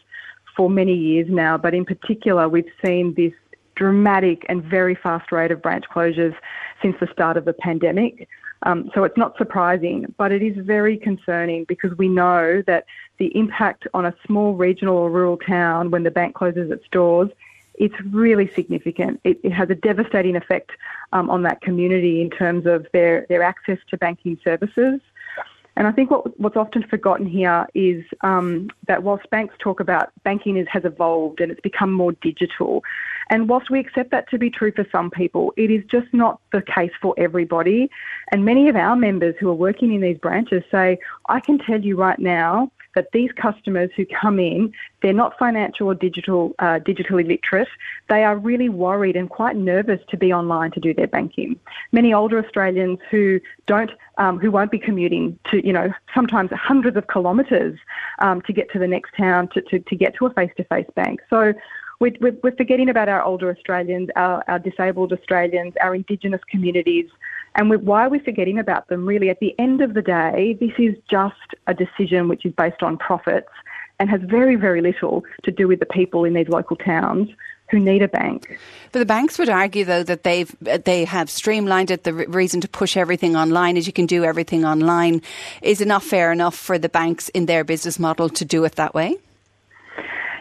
for 0.58 0.70
many 0.70 0.94
years 0.94 1.28
now, 1.30 1.58
but 1.58 1.74
in 1.74 1.86
particular, 1.86 2.50
we've 2.50 2.72
seen 2.84 3.14
this 3.14 3.34
dramatic 3.76 4.46
and 4.50 4.64
very 4.64 4.96
fast 4.96 5.32
rate 5.32 5.52
of 5.52 5.62
branch 5.62 5.86
closures 5.94 6.36
since 6.82 6.96
the 7.00 7.08
start 7.12 7.38
of 7.38 7.46
the 7.46 7.54
pandemic. 7.54 8.28
Um, 8.66 8.90
so 8.94 9.04
it's 9.04 9.18
not 9.18 9.38
surprising, 9.38 10.14
but 10.18 10.32
it 10.32 10.42
is 10.42 10.58
very 10.66 10.98
concerning 10.98 11.66
because 11.66 11.96
we 11.98 12.08
know 12.08 12.64
that 12.66 12.86
the 13.18 13.28
impact 13.38 13.88
on 13.94 14.06
a 14.06 14.14
small 14.26 14.56
regional 14.56 14.98
or 14.98 15.10
rural 15.10 15.38
town 15.38 15.92
when 15.92 16.04
the 16.04 16.12
bank 16.12 16.36
closes 16.36 16.72
its 16.72 16.86
doors 16.92 17.30
it's 17.78 17.96
really 18.12 18.52
significant. 18.54 19.20
It, 19.24 19.40
it 19.44 19.52
has 19.52 19.70
a 19.70 19.76
devastating 19.76 20.36
effect 20.36 20.72
um, 21.14 21.30
on 21.30 21.44
that 21.44 21.62
community 21.62 22.22
in 22.22 22.30
terms 22.30 22.66
of 22.66 22.88
their, 22.94 23.26
their 23.30 23.44
access 23.44 23.80
to 23.90 23.98
banking 23.98 24.40
services. 24.44 25.02
And 25.78 25.88
I 25.88 25.92
think 25.92 26.10
what, 26.10 26.40
what's 26.40 26.56
often 26.56 26.84
forgotten 26.84 27.26
here 27.26 27.68
is 27.74 28.06
um, 28.22 28.70
that 28.88 29.04
whilst 29.04 29.30
banks 29.30 29.56
talk 29.60 29.80
about 29.80 30.12
banking 30.24 30.56
is, 30.58 30.68
has 30.72 30.86
evolved 30.86 31.42
and 31.42 31.52
it's 31.52 31.62
become 31.62 31.92
more 31.92 32.14
digital, 32.14 32.84
and 33.30 33.50
whilst 33.50 33.70
we 33.70 33.80
accept 33.80 34.12
that 34.12 34.30
to 34.30 34.38
be 34.38 34.50
true 34.50 34.72
for 34.72 34.86
some 34.92 35.10
people, 35.10 35.54
it 35.58 35.72
is 35.72 35.84
just 35.90 36.08
not 36.14 36.40
the 36.52 36.62
case 36.62 36.92
for 37.02 37.14
everybody. 37.18 37.90
And 38.32 38.46
many 38.46 38.70
of 38.70 38.76
our 38.76 38.96
members 38.96 39.36
who 39.40 39.50
are 39.50 39.56
working 39.56 39.94
in 39.94 40.02
these 40.02 40.18
branches 40.18 40.64
say, 40.72 41.00
I 41.30 41.40
can 41.40 41.58
tell 41.58 41.82
you 41.82 41.96
right 41.96 42.20
now 42.20 42.72
that 42.96 43.12
these 43.12 43.30
customers 43.34 43.90
who 43.96 44.06
come 44.06 44.40
in, 44.40 44.72
they're 45.02 45.14
not 45.14 45.38
financial 45.38 45.88
or 45.88 45.96
digital, 45.96 46.56
uh, 46.60 46.80
digitally 46.80 47.28
literate. 47.28 47.68
They 48.08 48.24
are 48.24 48.38
really 48.38 48.70
worried 48.70 49.18
and 49.18 49.30
quite 49.30 49.58
nervous 49.58 50.00
to 50.10 50.18
be 50.18 50.32
online 50.32 50.72
to 50.72 50.80
do 50.80 50.94
their 50.94 51.08
banking. 51.08 51.60
Many 51.92 52.14
older 52.14 52.40
Australians 52.44 53.00
who 53.12 53.42
don't, 53.66 53.92
um, 54.18 54.40
who 54.40 54.50
won't 54.50 54.72
be 54.72 54.80
commuting 54.80 55.38
to, 55.52 55.66
you 55.66 55.74
know, 55.74 55.92
sometimes 56.14 56.52
hundreds 56.54 56.96
of 56.96 57.08
kilometres 57.08 57.78
um, 58.20 58.42
to 58.44 58.54
get 58.54 58.72
to 58.72 58.80
the 58.80 58.88
next 58.88 59.12
town 59.18 59.50
to, 59.50 59.62
to, 59.64 59.80
to 59.80 59.96
get 59.96 60.16
to 60.16 60.26
a 60.28 60.34
face-to-face 60.34 60.88
bank. 60.96 61.20
So 61.30 61.54
we're, 62.00 62.14
we're, 62.44 62.56
forgetting 62.56 62.90
about 62.90 63.10
our 63.10 63.24
older 63.24 63.50
Australians, 63.50 64.10
our, 64.16 64.44
our 64.48 64.60
disabled 64.60 65.14
Australians, 65.14 65.74
our 65.82 65.96
Indigenous 65.96 66.42
communities, 66.50 67.10
and 67.56 67.70
we, 67.70 67.78
why 67.78 68.06
are 68.06 68.10
we 68.10 68.20
forgetting 68.20 68.60
about 68.60 68.90
them? 68.90 69.06
Really, 69.06 69.30
at 69.30 69.40
the 69.40 69.56
end 69.58 69.82
of 69.82 69.94
the 69.94 70.02
day, 70.02 70.58
this 70.60 70.74
is 70.78 70.96
just 71.10 71.56
a 71.68 71.74
decision 71.74 72.28
which 72.28 72.46
is 72.46 72.54
based 72.54 72.84
on 72.84 72.98
profits 72.98 73.50
and 74.00 74.10
has 74.10 74.22
very, 74.24 74.56
very 74.56 74.82
little 74.82 75.24
to 75.44 75.52
do 75.52 75.68
with 75.68 75.80
the 75.80 75.86
people 75.86 76.26
in 76.26 76.34
these 76.34 76.50
local 76.50 76.76
towns 76.76 77.30
who 77.70 77.80
need 77.80 78.02
a 78.02 78.08
bank. 78.08 78.60
But 78.92 79.00
the 79.00 79.06
banks 79.06 79.40
would 79.40 79.50
argue, 79.50 79.86
though, 79.86 80.04
that 80.04 80.24
they've 80.24 80.56
they 80.60 81.06
have 81.06 81.30
streamlined 81.30 81.92
it. 81.92 82.04
The 82.04 82.14
reason 82.14 82.62
to 82.62 82.68
push 82.68 82.96
everything 82.96 83.36
online 83.36 83.78
is 83.78 83.88
you 83.88 83.94
can 83.94 84.06
do 84.06 84.24
everything 84.24 84.66
online. 84.66 85.22
Is 85.62 85.82
it 85.82 85.88
not 85.88 86.04
fair 86.04 86.32
enough 86.32 86.56
for 86.56 86.78
the 86.78 86.90
banks 86.90 87.30
in 87.30 87.48
their 87.48 87.64
business 87.64 87.98
model 87.98 88.30
to 88.30 88.46
do 88.46 88.66
it 88.66 88.74
that 88.76 88.94
way? 88.94 89.18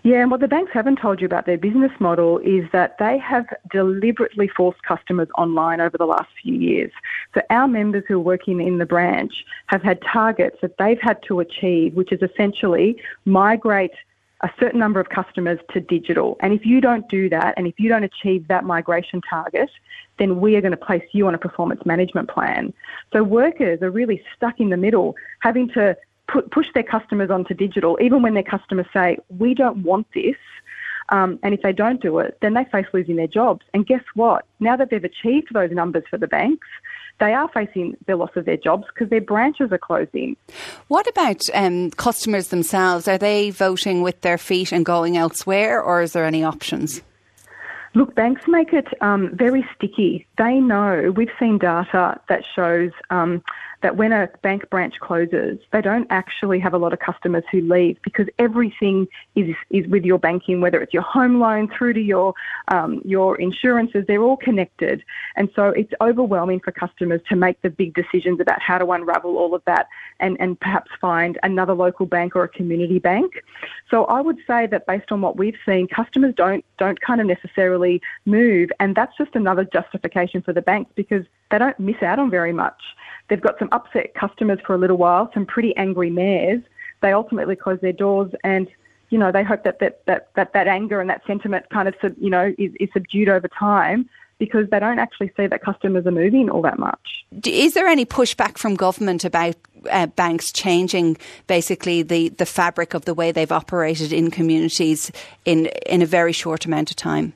Yeah, 0.05 0.21
and 0.21 0.31
what 0.31 0.41
the 0.41 0.49
banks 0.49 0.71
haven't 0.75 0.99
told 1.01 1.23
you 1.23 1.25
about 1.25 1.47
their 1.47 1.57
business 1.57 1.91
model 1.99 2.39
is 2.41 2.65
that 2.73 2.99
they 2.99 3.17
have 3.17 3.47
deliberately 3.73 4.49
forced 4.49 4.83
customers 4.83 5.29
online 5.39 5.81
over 5.81 5.97
the 5.97 6.05
last 6.05 6.29
few 6.43 6.55
years. 6.55 6.93
So 7.33 7.41
our 7.49 7.67
members 7.67 8.05
who 8.07 8.17
are 8.17 8.21
working 8.21 8.61
in 8.61 8.77
the 8.77 8.85
branch 8.85 9.33
have 9.69 9.81
had 9.81 10.03
targets 10.03 10.59
that 10.61 10.77
they've 10.79 11.01
had 11.01 11.23
to 11.29 11.41
achieve, 11.41 11.95
which 11.95 12.13
is 12.13 12.21
essentially 12.21 13.01
migrate 13.25 13.93
a 14.43 14.51
certain 14.61 14.79
number 14.79 15.01
of 15.01 15.09
customers 15.09 15.59
to 15.73 15.81
digital. 15.81 16.37
And 16.41 16.53
if 16.53 16.67
you 16.67 16.83
don't 16.83 17.09
do 17.09 17.31
that, 17.31 17.55
and 17.57 17.67
if 17.67 17.81
you 17.81 17.89
don't 17.89 18.05
achieve 18.05 18.47
that 18.49 18.65
migration 18.65 19.23
target, 19.23 19.71
then 20.19 20.39
we 20.39 20.55
are 20.57 20.61
going 20.61 20.73
to 20.73 20.77
place 20.77 21.05
you 21.13 21.27
on 21.27 21.35
a 21.35 21.39
performance 21.39 21.81
management 21.87 22.29
plan. 22.29 22.75
So 23.15 23.23
workers 23.23 23.81
are 23.81 23.91
really 23.91 24.23
stuck 24.37 24.61
in 24.61 24.69
the 24.69 24.77
middle, 24.77 25.17
having 25.41 25.71
to 25.71 25.97
put, 26.29 26.51
push 26.51 26.67
their 26.75 26.83
customers 26.83 27.31
onto 27.31 27.55
digital, 27.55 27.99
even 28.01 28.23
when 28.23 28.35
their 28.35 28.43
customers 28.43 28.87
say, 28.93 29.19
we 29.29 29.55
don't 29.55 29.79
want 29.79 30.07
this. 30.15 30.37
Um, 31.11 31.39
and 31.43 31.53
if 31.53 31.61
they 31.61 31.73
don't 31.73 32.01
do 32.01 32.19
it, 32.19 32.39
then 32.41 32.55
they 32.55 32.65
face 32.65 32.87
losing 32.95 33.17
their 33.17 33.27
jobs. 33.27 33.65
And 33.75 33.87
guess 33.87 34.03
what? 34.15 34.47
Now 34.59 34.75
that 34.77 34.89
they've 34.91 35.05
achieved 35.05 35.49
those 35.53 35.71
numbers 35.71 36.05
for 36.09 36.17
the 36.17 36.27
banks, 36.27 36.67
they 37.21 37.35
are 37.35 37.49
facing 37.49 37.97
the 38.07 38.17
loss 38.17 38.31
of 38.37 38.47
their 38.47 38.57
jobs 38.57 38.85
because 38.93 39.11
their 39.11 39.21
branches 39.21 39.71
are 39.71 39.79
closing. 39.79 40.37
What 40.89 41.07
about 41.07 41.43
um, 41.53 41.91
customers 41.91 42.49
themselves? 42.49 43.07
Are 43.07 43.19
they 43.19 43.51
voting 43.51 44.03
with 44.03 44.21
their 44.23 44.39
feet 44.39 44.73
and 44.73 44.85
going 44.85 45.17
elsewhere, 45.17 45.81
or 45.81 46.03
is 46.03 46.13
there 46.13 46.25
any 46.25 46.43
options? 46.43 47.03
Look, 47.95 48.17
banks 48.17 48.49
make 48.49 48.73
it 48.73 48.89
um, 49.01 49.31
very 49.35 49.65
sticky. 49.77 50.27
They 50.39 50.55
know, 50.55 51.13
we've 51.15 51.31
seen 51.39 51.59
data 51.59 52.21
that 52.29 52.43
shows 52.57 52.91
um, 53.11 53.45
that 53.85 53.99
when 53.99 54.13
a 54.13 54.31
bank 54.41 54.71
branch 54.71 54.99
closes, 54.99 55.59
they 55.71 55.83
don't 55.83 56.07
actually 56.09 56.59
have 56.59 56.73
a 56.73 56.79
lot 56.79 56.95
of 56.95 56.99
customers 57.01 57.45
who 57.53 57.61
leave 57.61 57.99
because 58.03 58.27
everything 58.39 59.07
is, 59.35 59.55
is 59.69 59.87
with 59.89 60.07
your 60.07 60.19
banking, 60.19 60.63
whether 60.63 60.81
it's 60.81 60.95
your 60.95 61.03
home 61.03 61.39
loan 61.39 61.69
through 61.69 61.93
to 61.93 62.01
your, 62.01 62.33
um, 62.69 63.03
your 63.05 63.37
insurances, 63.37 64.03
they're 64.09 64.23
all 64.23 64.39
connected. 64.39 65.05
And 65.37 65.51
so 65.55 65.67
it's 65.67 65.93
overwhelming 66.01 66.61
for 66.61 66.73
customers 66.73 67.21
to 67.29 67.37
make 67.37 67.61
the 67.61 67.69
big 67.69 67.93
decisions 67.93 68.41
about 68.41 68.63
how 68.63 68.79
to 68.79 68.91
unravel 68.91 69.37
all 69.37 69.55
of 69.55 69.63
that 69.67 69.87
and, 70.19 70.39
and 70.41 70.59
perhaps 70.59 70.91
find 70.99 71.39
another 71.43 71.75
local 71.75 72.07
bank 72.07 72.35
or 72.35 72.45
a 72.45 72.49
community 72.49 72.99
bank. 72.99 73.35
So 73.91 74.07
I 74.07 74.23
would 74.23 74.39
say 74.47 74.67
that 74.67 74.87
based 74.87 75.13
on 75.13 75.21
what 75.21 75.37
we've 75.37 75.59
seen, 75.67 75.89
customers 75.89 76.33
don't, 76.35 76.65
don't 76.79 76.99
kind 77.03 77.21
of 77.21 77.27
necessarily 77.27 78.01
move. 78.25 78.71
And 78.81 78.97
that's 78.97 79.15
just 79.19 79.37
another 79.37 79.65
justification 79.65 80.41
for 80.41 80.55
the 80.55 80.63
banks 80.63 80.91
because 80.95 81.27
they 81.55 81.59
don't 81.59 81.79
miss 81.79 82.03
out 82.03 82.19
on 82.19 82.31
very 82.31 82.53
much. 82.53 82.81
They've 83.29 83.41
got 83.41 83.59
some 83.61 83.69
upset 83.71 84.15
customers 84.15 84.59
for 84.67 84.75
a 84.75 84.79
little 84.79 84.97
while, 84.97 85.31
some 85.33 85.47
pretty 85.47 85.75
angry 85.77 86.11
mayors. 86.11 86.63
They 87.01 87.13
ultimately 87.13 87.55
close 87.55 87.81
their 87.81 87.93
doors 87.93 88.33
and 88.43 88.69
you 89.11 89.19
know, 89.19 89.31
they 89.31 89.45
hope 89.45 89.63
that 89.63 89.79
that, 89.79 90.05
that, 90.07 90.31
that, 90.35 90.53
that 90.55 90.67
anger 90.67 91.01
and 91.01 91.09
that 91.09 91.23
sentiment 91.25 91.67
kind 91.71 91.87
of, 91.87 91.95
you 92.19 92.31
know, 92.31 92.53
is, 92.59 92.73
is 92.81 92.89
subdued 92.93 93.29
over 93.29 93.47
time 93.47 94.09
because 94.39 94.69
they 94.71 94.81
don't 94.81 94.99
actually 94.99 95.31
see 95.37 95.47
that 95.47 95.63
customers 95.63 96.05
are 96.05 96.11
moving 96.11 96.51
all 96.51 96.63
that 96.63 96.81
much. 96.81 97.25
Is 97.45 97.75
there 97.75 97.87
any 97.87 98.05
pushback 98.05 98.59
from 98.59 98.75
government 98.75 99.25
about 99.25 99.55
uh, 99.89 100.07
banks 100.07 100.51
changing 100.51 101.17
basically 101.47 102.03
the, 102.03 102.31
the 102.31 102.47
fabric 102.47 102.95
of 102.95 103.05
the 103.05 103.15
way 103.15 103.31
they've 103.31 103.53
operated 103.53 104.13
in 104.13 104.33
communities 104.33 105.13
in, 105.45 105.67
in 105.87 106.03
a 106.03 106.07
very 106.07 106.33
short 106.33 106.67
amount 106.67 106.91
of 106.91 106.97
time? 106.97 107.35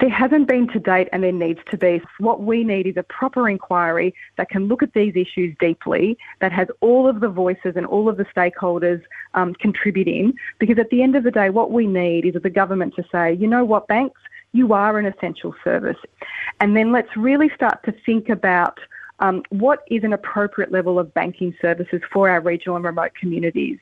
There 0.00 0.10
hasn't 0.10 0.48
been 0.48 0.68
to 0.68 0.80
date, 0.80 1.08
and 1.12 1.22
there 1.22 1.32
needs 1.32 1.60
to 1.70 1.78
be. 1.78 2.02
What 2.18 2.42
we 2.42 2.64
need 2.64 2.86
is 2.86 2.96
a 2.96 3.02
proper 3.04 3.48
inquiry 3.48 4.14
that 4.36 4.48
can 4.48 4.66
look 4.66 4.82
at 4.82 4.92
these 4.92 5.14
issues 5.14 5.56
deeply, 5.60 6.18
that 6.40 6.52
has 6.52 6.68
all 6.80 7.08
of 7.08 7.20
the 7.20 7.28
voices 7.28 7.74
and 7.76 7.86
all 7.86 8.08
of 8.08 8.16
the 8.16 8.24
stakeholders 8.24 9.02
um, 9.34 9.54
contributing. 9.54 10.34
Because 10.58 10.78
at 10.78 10.90
the 10.90 11.02
end 11.02 11.14
of 11.14 11.22
the 11.22 11.30
day, 11.30 11.50
what 11.50 11.70
we 11.70 11.86
need 11.86 12.26
is 12.26 12.34
the 12.42 12.50
government 12.50 12.94
to 12.96 13.04
say, 13.10 13.34
you 13.34 13.46
know 13.46 13.64
what, 13.64 13.86
banks, 13.86 14.20
you 14.52 14.72
are 14.72 14.98
an 14.98 15.06
essential 15.06 15.54
service. 15.62 15.98
And 16.60 16.76
then 16.76 16.92
let's 16.92 17.16
really 17.16 17.50
start 17.54 17.82
to 17.84 17.92
think 18.04 18.28
about 18.28 18.78
um, 19.20 19.42
what 19.50 19.84
is 19.88 20.02
an 20.04 20.12
appropriate 20.12 20.72
level 20.72 20.98
of 20.98 21.12
banking 21.14 21.54
services 21.60 22.00
for 22.12 22.28
our 22.28 22.40
regional 22.40 22.76
and 22.76 22.84
remote 22.84 23.12
communities. 23.14 23.78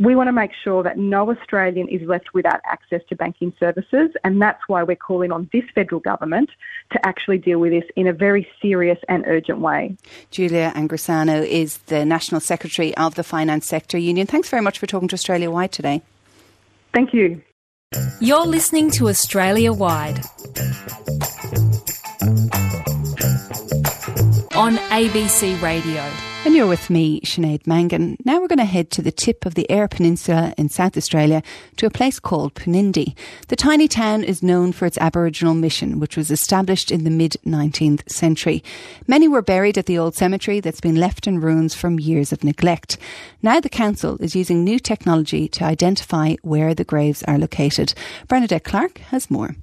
We 0.00 0.14
want 0.16 0.28
to 0.28 0.32
make 0.32 0.52
sure 0.64 0.82
that 0.82 0.96
no 0.96 1.30
Australian 1.30 1.86
is 1.88 2.00
left 2.08 2.32
without 2.32 2.60
access 2.64 3.02
to 3.10 3.16
banking 3.16 3.52
services, 3.60 4.10
and 4.24 4.40
that's 4.40 4.62
why 4.66 4.82
we're 4.82 4.96
calling 4.96 5.30
on 5.30 5.50
this 5.52 5.64
federal 5.74 6.00
government 6.00 6.48
to 6.92 7.06
actually 7.06 7.36
deal 7.36 7.58
with 7.58 7.72
this 7.72 7.84
in 7.96 8.06
a 8.06 8.12
very 8.14 8.48
serious 8.62 8.98
and 9.10 9.24
urgent 9.26 9.58
way. 9.58 9.94
Julia 10.30 10.72
Angrisano 10.74 11.46
is 11.46 11.76
the 11.92 12.06
National 12.06 12.40
Secretary 12.40 12.96
of 12.96 13.14
the 13.14 13.22
Finance 13.22 13.66
Sector 13.66 13.98
Union. 13.98 14.26
Thanks 14.26 14.48
very 14.48 14.62
much 14.62 14.78
for 14.78 14.86
talking 14.86 15.08
to 15.08 15.14
Australia 15.14 15.50
Wide 15.50 15.70
today. 15.70 16.00
Thank 16.94 17.12
you. 17.12 17.42
You're 18.20 18.46
listening 18.46 18.90
to 18.92 19.10
Australia 19.10 19.70
Wide 19.70 20.20
on 24.54 24.78
ABC 24.88 25.60
Radio. 25.60 26.29
And 26.42 26.54
you're 26.54 26.66
with 26.66 26.88
me, 26.88 27.20
Sinead 27.20 27.66
Mangan. 27.66 28.16
Now 28.24 28.40
we're 28.40 28.48
going 28.48 28.60
to 28.60 28.64
head 28.64 28.90
to 28.92 29.02
the 29.02 29.12
tip 29.12 29.44
of 29.44 29.54
the 29.54 29.70
Eyre 29.70 29.88
Peninsula 29.88 30.54
in 30.56 30.70
South 30.70 30.96
Australia 30.96 31.42
to 31.76 31.84
a 31.84 31.90
place 31.90 32.18
called 32.18 32.54
Poonindie. 32.54 33.14
The 33.48 33.56
tiny 33.56 33.86
town 33.86 34.24
is 34.24 34.42
known 34.42 34.72
for 34.72 34.86
its 34.86 34.96
Aboriginal 34.98 35.52
mission, 35.52 36.00
which 36.00 36.16
was 36.16 36.30
established 36.30 36.90
in 36.90 37.04
the 37.04 37.10
mid 37.10 37.36
19th 37.44 38.10
century. 38.10 38.64
Many 39.06 39.28
were 39.28 39.42
buried 39.42 39.76
at 39.76 39.84
the 39.84 39.98
old 39.98 40.14
cemetery 40.14 40.60
that's 40.60 40.80
been 40.80 40.96
left 40.96 41.26
in 41.26 41.42
ruins 41.42 41.74
from 41.74 42.00
years 42.00 42.32
of 42.32 42.42
neglect. 42.42 42.96
Now 43.42 43.60
the 43.60 43.68
council 43.68 44.16
is 44.18 44.34
using 44.34 44.64
new 44.64 44.78
technology 44.78 45.46
to 45.48 45.64
identify 45.64 46.36
where 46.40 46.72
the 46.72 46.84
graves 46.84 47.22
are 47.24 47.38
located. 47.38 47.92
Bernadette 48.28 48.64
Clark 48.64 48.96
has 49.10 49.30
more. 49.30 49.56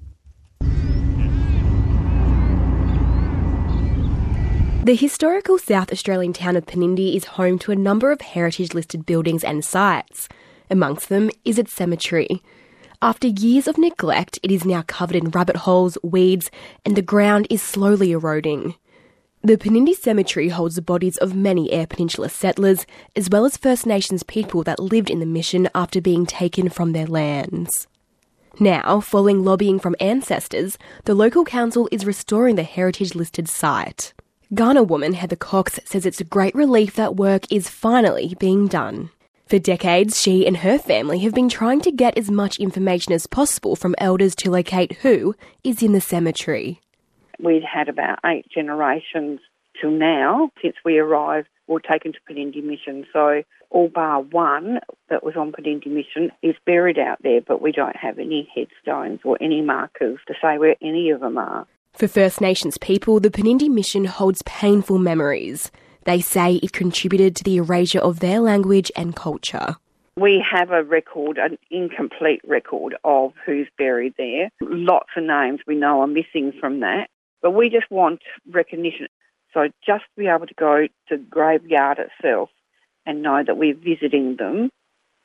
The 4.87 4.95
historical 4.95 5.57
South 5.57 5.91
Australian 5.91 6.31
town 6.31 6.55
of 6.55 6.65
Poonindie 6.65 7.17
is 7.17 7.25
home 7.35 7.59
to 7.59 7.73
a 7.73 7.75
number 7.75 8.09
of 8.09 8.21
heritage 8.21 8.73
listed 8.73 9.05
buildings 9.05 9.43
and 9.43 9.65
sites. 9.65 10.29
Amongst 10.69 11.09
them 11.09 11.29
is 11.43 11.59
its 11.59 11.73
cemetery. 11.73 12.41
After 13.01 13.27
years 13.27 13.67
of 13.67 13.77
neglect, 13.77 14.39
it 14.43 14.49
is 14.49 14.63
now 14.63 14.83
covered 14.87 15.17
in 15.17 15.29
rabbit 15.31 15.57
holes, 15.57 15.97
weeds, 16.03 16.49
and 16.85 16.95
the 16.95 17.01
ground 17.01 17.47
is 17.49 17.61
slowly 17.61 18.13
eroding. 18.13 18.75
The 19.43 19.57
Poonindie 19.57 19.93
Cemetery 19.93 20.47
holds 20.47 20.75
the 20.75 20.81
bodies 20.81 21.17
of 21.17 21.35
many 21.35 21.69
Eyre 21.73 21.87
Peninsula 21.87 22.29
settlers, 22.29 22.85
as 23.13 23.29
well 23.29 23.43
as 23.43 23.57
First 23.57 23.85
Nations 23.85 24.23
people 24.23 24.63
that 24.63 24.79
lived 24.79 25.09
in 25.09 25.19
the 25.19 25.25
mission 25.25 25.67
after 25.75 25.99
being 25.99 26.25
taken 26.25 26.69
from 26.69 26.93
their 26.93 27.07
lands. 27.07 27.87
Now, 28.57 29.01
following 29.01 29.43
lobbying 29.43 29.79
from 29.79 29.97
ancestors, 29.99 30.77
the 31.03 31.13
local 31.13 31.43
council 31.43 31.89
is 31.91 32.05
restoring 32.05 32.55
the 32.55 32.63
heritage 32.63 33.15
listed 33.15 33.49
site. 33.49 34.13
Kaurna 34.53 34.87
woman 34.87 35.11
Heather 35.11 35.35
Cox 35.35 35.77
says 35.83 36.05
it's 36.05 36.21
a 36.21 36.23
great 36.23 36.55
relief 36.55 36.95
that 36.95 37.17
work 37.17 37.51
is 37.51 37.67
finally 37.69 38.33
being 38.39 38.67
done. 38.67 39.09
For 39.47 39.59
decades, 39.59 40.21
she 40.21 40.47
and 40.47 40.57
her 40.57 40.77
family 40.77 41.19
have 41.19 41.33
been 41.33 41.49
trying 41.49 41.81
to 41.81 41.91
get 41.91 42.17
as 42.17 42.31
much 42.31 42.57
information 42.57 43.11
as 43.11 43.27
possible 43.27 43.75
from 43.75 43.93
elders 43.97 44.35
to 44.37 44.51
locate 44.51 44.99
who 45.01 45.35
is 45.65 45.83
in 45.83 45.91
the 45.91 45.99
cemetery. 45.99 46.79
We'd 47.39 47.63
had 47.63 47.89
about 47.89 48.19
eight 48.25 48.45
generations 48.49 49.41
till 49.81 49.91
now 49.91 50.49
since 50.61 50.75
we 50.85 50.97
arrived 50.97 51.49
we 51.67 51.73
were 51.73 51.81
taken 51.81 52.13
to 52.13 52.19
Poonindie 52.29 52.63
Mission. 52.63 53.05
So 53.11 53.43
all 53.69 53.89
bar 53.89 54.21
one 54.21 54.79
that 55.09 55.23
was 55.23 55.35
on 55.35 55.51
Poonindie 55.51 55.87
Mission 55.87 56.31
is 56.41 56.55
buried 56.65 56.97
out 56.97 57.21
there, 57.21 57.41
but 57.41 57.61
we 57.61 57.73
don't 57.73 57.95
have 57.95 58.17
any 58.17 58.49
headstones 58.55 59.19
or 59.25 59.37
any 59.41 59.61
markers 59.61 60.19
to 60.27 60.33
say 60.41 60.57
where 60.57 60.77
any 60.81 61.09
of 61.09 61.19
them 61.19 61.37
are. 61.37 61.67
For 61.97 62.07
First 62.07 62.41
Nations 62.41 62.77
people, 62.77 63.19
the 63.19 63.31
Poonindie 63.31 63.71
Mission 63.71 64.05
holds 64.05 64.43
painful 64.43 64.99
memories. 64.99 65.71
They 66.03 66.21
say 66.21 66.57
it 66.57 66.71
contributed 66.71 67.35
to 67.35 67.43
the 67.43 67.57
erasure 67.57 67.97
of 67.97 68.19
their 68.19 68.39
language 68.39 68.91
and 68.95 69.15
culture. 69.15 69.77
We 70.15 70.45
have 70.47 70.69
a 70.69 70.83
record, 70.83 71.39
an 71.39 71.57
incomplete 71.71 72.41
record 72.45 72.95
of 73.03 73.33
who's 73.43 73.67
buried 73.79 74.13
there. 74.15 74.51
Lots 74.61 75.09
of 75.17 75.23
names 75.23 75.61
we 75.65 75.73
know 75.73 76.01
are 76.01 76.07
missing 76.07 76.53
from 76.59 76.81
that, 76.81 77.09
but 77.41 77.55
we 77.55 77.67
just 77.67 77.89
want 77.89 78.21
recognition. 78.47 79.07
So 79.51 79.69
just 79.83 80.03
to 80.03 80.21
be 80.21 80.27
able 80.27 80.45
to 80.45 80.53
go 80.53 80.87
to 81.09 81.17
the 81.17 81.23
graveyard 81.23 81.97
itself 81.97 82.51
and 83.07 83.23
know 83.23 83.41
that 83.43 83.57
we're 83.57 83.73
visiting 83.73 84.35
them 84.35 84.69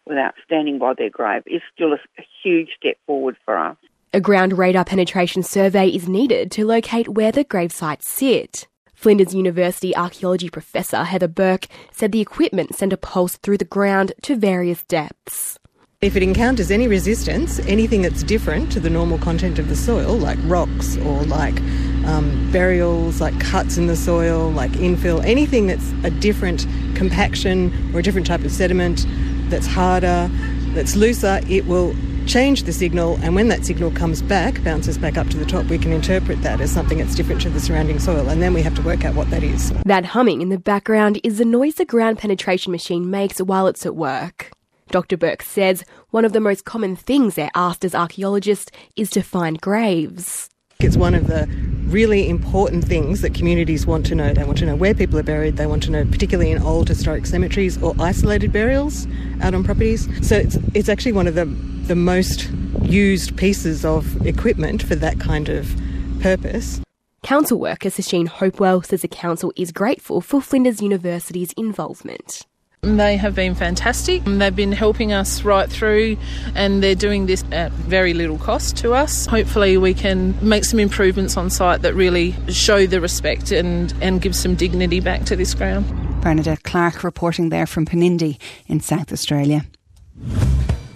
without 0.06 0.36
standing 0.42 0.78
by 0.78 0.94
their 0.94 1.10
grave 1.10 1.42
is 1.44 1.60
still 1.74 1.92
a, 1.92 1.98
a 2.18 2.24
huge 2.42 2.70
step 2.78 2.96
forward 3.06 3.36
for 3.44 3.58
us. 3.58 3.76
A 4.14 4.20
ground 4.20 4.58
radar 4.58 4.84
penetration 4.84 5.42
survey 5.42 5.88
is 5.88 6.06
needed 6.06 6.50
to 6.50 6.66
locate 6.66 7.08
where 7.08 7.32
the 7.32 7.46
gravesites 7.46 8.02
sit. 8.02 8.68
Flinders 8.94 9.34
University 9.34 9.96
archaeology 9.96 10.50
professor 10.50 11.04
Heather 11.04 11.28
Burke 11.28 11.66
said 11.92 12.12
the 12.12 12.20
equipment 12.20 12.74
sent 12.74 12.92
a 12.92 12.98
pulse 12.98 13.38
through 13.38 13.56
the 13.56 13.64
ground 13.64 14.12
to 14.20 14.36
various 14.36 14.82
depths. 14.82 15.58
If 16.02 16.14
it 16.14 16.22
encounters 16.22 16.70
any 16.70 16.88
resistance, 16.88 17.58
anything 17.60 18.02
that's 18.02 18.22
different 18.22 18.70
to 18.72 18.80
the 18.80 18.90
normal 18.90 19.16
content 19.16 19.58
of 19.58 19.70
the 19.70 19.76
soil, 19.76 20.18
like 20.18 20.38
rocks 20.42 20.98
or 20.98 21.22
like 21.22 21.58
um, 22.04 22.50
burials, 22.52 23.18
like 23.18 23.40
cuts 23.40 23.78
in 23.78 23.86
the 23.86 23.96
soil, 23.96 24.50
like 24.50 24.72
infill, 24.72 25.24
anything 25.24 25.68
that's 25.68 25.90
a 26.04 26.10
different 26.10 26.66
compaction 26.94 27.94
or 27.94 28.00
a 28.00 28.02
different 28.02 28.26
type 28.26 28.44
of 28.44 28.52
sediment 28.52 29.06
that's 29.48 29.66
harder, 29.66 30.30
that's 30.74 30.96
looser, 30.96 31.40
it 31.48 31.66
will 31.66 31.94
change 32.26 32.62
the 32.62 32.72
signal, 32.72 33.18
and 33.22 33.34
when 33.34 33.48
that 33.48 33.64
signal 33.64 33.90
comes 33.90 34.22
back, 34.22 34.62
bounces 34.62 34.96
back 34.96 35.16
up 35.16 35.28
to 35.28 35.36
the 35.36 35.44
top, 35.44 35.66
we 35.66 35.78
can 35.78 35.92
interpret 35.92 36.40
that 36.42 36.60
as 36.60 36.70
something 36.70 36.98
that's 36.98 37.14
different 37.14 37.40
to 37.42 37.50
the 37.50 37.60
surrounding 37.60 37.98
soil, 37.98 38.28
and 38.28 38.40
then 38.40 38.54
we 38.54 38.62
have 38.62 38.74
to 38.74 38.82
work 38.82 39.04
out 39.04 39.14
what 39.14 39.28
that 39.30 39.42
is. 39.42 39.72
That 39.84 40.04
humming 40.04 40.40
in 40.40 40.48
the 40.48 40.58
background 40.58 41.20
is 41.24 41.38
the 41.38 41.44
noise 41.44 41.74
the 41.74 41.84
ground 41.84 42.18
penetration 42.18 42.70
machine 42.70 43.10
makes 43.10 43.40
while 43.40 43.66
it's 43.66 43.84
at 43.84 43.96
work. 43.96 44.52
Dr. 44.90 45.16
Burke 45.16 45.42
says 45.42 45.84
one 46.10 46.24
of 46.24 46.32
the 46.32 46.40
most 46.40 46.64
common 46.64 46.96
things 46.96 47.34
they're 47.34 47.50
asked 47.54 47.84
as 47.84 47.94
archaeologists 47.94 48.70
is 48.94 49.10
to 49.10 49.22
find 49.22 49.60
graves. 49.60 50.50
It's 50.80 50.96
one 50.96 51.14
of 51.14 51.28
the 51.28 51.46
really 51.92 52.28
important 52.28 52.84
things 52.84 53.20
that 53.20 53.34
communities 53.34 53.86
want 53.86 54.06
to 54.06 54.14
know. 54.14 54.32
They 54.32 54.44
want 54.44 54.58
to 54.58 54.66
know 54.66 54.74
where 54.74 54.94
people 54.94 55.18
are 55.18 55.22
buried. 55.22 55.58
They 55.58 55.66
want 55.66 55.82
to 55.84 55.90
know, 55.90 56.04
particularly 56.06 56.50
in 56.50 56.62
old 56.62 56.88
historic 56.88 57.26
cemeteries 57.26 57.80
or 57.82 57.94
isolated 58.00 58.52
burials 58.52 59.06
out 59.42 59.54
on 59.54 59.62
properties. 59.62 60.08
So 60.26 60.36
it's, 60.36 60.56
it's 60.74 60.88
actually 60.88 61.12
one 61.12 61.26
of 61.26 61.34
the, 61.34 61.44
the 61.44 61.94
most 61.94 62.50
used 62.82 63.36
pieces 63.36 63.84
of 63.84 64.26
equipment 64.26 64.82
for 64.82 64.94
that 64.96 65.20
kind 65.20 65.48
of 65.48 65.72
purpose. 66.20 66.80
Council 67.22 67.58
worker 67.58 67.88
Sasheen 67.88 68.26
Hopewell 68.26 68.82
says 68.82 69.02
the 69.02 69.08
council 69.08 69.52
is 69.54 69.70
grateful 69.70 70.20
for 70.20 70.40
Flinders 70.40 70.82
University's 70.82 71.52
involvement. 71.52 72.46
They 72.84 73.16
have 73.16 73.36
been 73.36 73.54
fantastic. 73.54 74.24
They've 74.24 74.56
been 74.56 74.72
helping 74.72 75.12
us 75.12 75.44
right 75.44 75.70
through, 75.70 76.16
and 76.56 76.82
they're 76.82 76.96
doing 76.96 77.26
this 77.26 77.44
at 77.52 77.70
very 77.70 78.12
little 78.12 78.38
cost 78.38 78.76
to 78.78 78.92
us. 78.92 79.24
Hopefully, 79.26 79.78
we 79.78 79.94
can 79.94 80.34
make 80.42 80.64
some 80.64 80.80
improvements 80.80 81.36
on 81.36 81.48
site 81.48 81.82
that 81.82 81.94
really 81.94 82.34
show 82.48 82.88
the 82.88 83.00
respect 83.00 83.52
and, 83.52 83.94
and 84.02 84.20
give 84.20 84.34
some 84.34 84.56
dignity 84.56 84.98
back 84.98 85.22
to 85.26 85.36
this 85.36 85.54
ground. 85.54 85.86
Bernadette 86.22 86.64
Clark 86.64 87.04
reporting 87.04 87.50
there 87.50 87.68
from 87.68 87.86
Poonindie 87.86 88.40
in 88.66 88.80
South 88.80 89.12
Australia. 89.12 89.64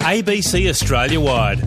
ABC 0.01 0.69
Australia 0.69 1.21
Wide. 1.21 1.63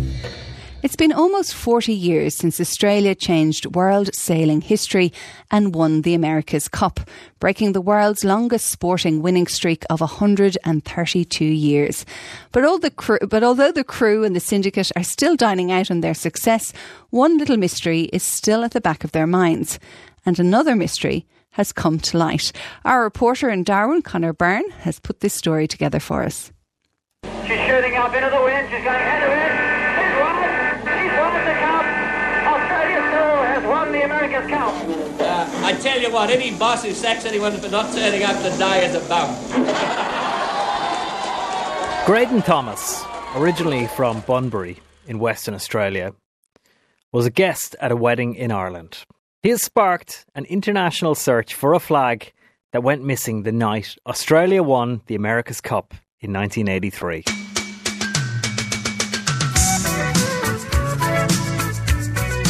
It's 0.81 0.95
been 0.95 1.11
almost 1.11 1.53
40 1.55 1.91
years 1.91 2.33
since 2.33 2.61
Australia 2.61 3.13
changed 3.13 3.75
world 3.75 4.15
sailing 4.15 4.61
history 4.61 5.11
and 5.51 5.75
won 5.75 6.03
the 6.03 6.13
America's 6.13 6.69
Cup, 6.69 7.01
breaking 7.41 7.73
the 7.73 7.81
world's 7.81 8.23
longest 8.23 8.67
sporting 8.67 9.21
winning 9.21 9.47
streak 9.47 9.83
of 9.89 9.99
132 9.99 11.43
years. 11.43 12.05
But, 12.53 12.63
all 12.63 12.79
the 12.79 12.91
crew, 12.91 13.19
but 13.27 13.43
although 13.43 13.73
the 13.73 13.83
crew 13.83 14.23
and 14.23 14.33
the 14.33 14.39
syndicate 14.39 14.89
are 14.95 15.03
still 15.03 15.35
dining 15.35 15.69
out 15.69 15.91
on 15.91 15.99
their 15.99 16.13
success, 16.13 16.71
one 17.09 17.37
little 17.37 17.57
mystery 17.57 18.03
is 18.13 18.23
still 18.23 18.63
at 18.63 18.71
the 18.71 18.79
back 18.79 19.03
of 19.03 19.11
their 19.11 19.27
minds. 19.27 19.79
And 20.25 20.39
another 20.39 20.77
mystery 20.77 21.25
has 21.51 21.73
come 21.73 21.99
to 21.99 22.17
light. 22.17 22.53
Our 22.85 23.03
reporter 23.03 23.49
in 23.49 23.65
Darwin, 23.65 24.01
Connor 24.01 24.31
Byrne, 24.31 24.69
has 24.79 24.97
put 24.97 25.19
this 25.19 25.33
story 25.33 25.67
together 25.67 25.99
for 25.99 26.23
us. 26.23 26.53
She's 27.45 27.59
shooting 27.67 27.95
up 27.95 28.13
into 28.13 28.29
the 28.29 28.41
wind. 28.41 28.69
She's 28.69 28.83
going 28.83 28.95
head 28.95 29.19
to 29.19 29.35
head. 29.35 29.68
The 34.47 35.25
Uh, 35.25 35.65
I 35.65 35.73
tell 35.73 35.99
you 35.99 36.11
what, 36.11 36.29
any 36.29 36.57
boss 36.57 36.83
who 36.83 36.93
sacks 36.93 37.25
anyone 37.25 37.57
for 37.57 37.69
not 37.69 37.93
turning 37.93 38.23
up 38.23 38.37
to 38.41 38.49
die 38.57 38.79
is 38.79 38.95
a 38.95 39.01
bum. 39.07 39.29
Graydon 42.05 42.41
Thomas, 42.41 43.03
originally 43.35 43.87
from 43.87 44.21
Bunbury 44.21 44.77
in 45.07 45.19
Western 45.19 45.53
Australia, 45.53 46.13
was 47.11 47.25
a 47.25 47.31
guest 47.31 47.75
at 47.79 47.91
a 47.91 47.95
wedding 47.95 48.35
in 48.35 48.51
Ireland. 48.51 49.05
He 49.43 49.49
has 49.49 49.61
sparked 49.61 50.25
an 50.35 50.45
international 50.45 51.15
search 51.15 51.53
for 51.53 51.73
a 51.73 51.79
flag 51.79 52.33
that 52.71 52.83
went 52.83 53.03
missing 53.03 53.43
the 53.43 53.51
night 53.51 53.95
Australia 54.05 54.63
won 54.63 55.01
the 55.07 55.15
America's 55.15 55.61
Cup 55.61 55.93
in 56.19 56.33
1983. 56.33 57.48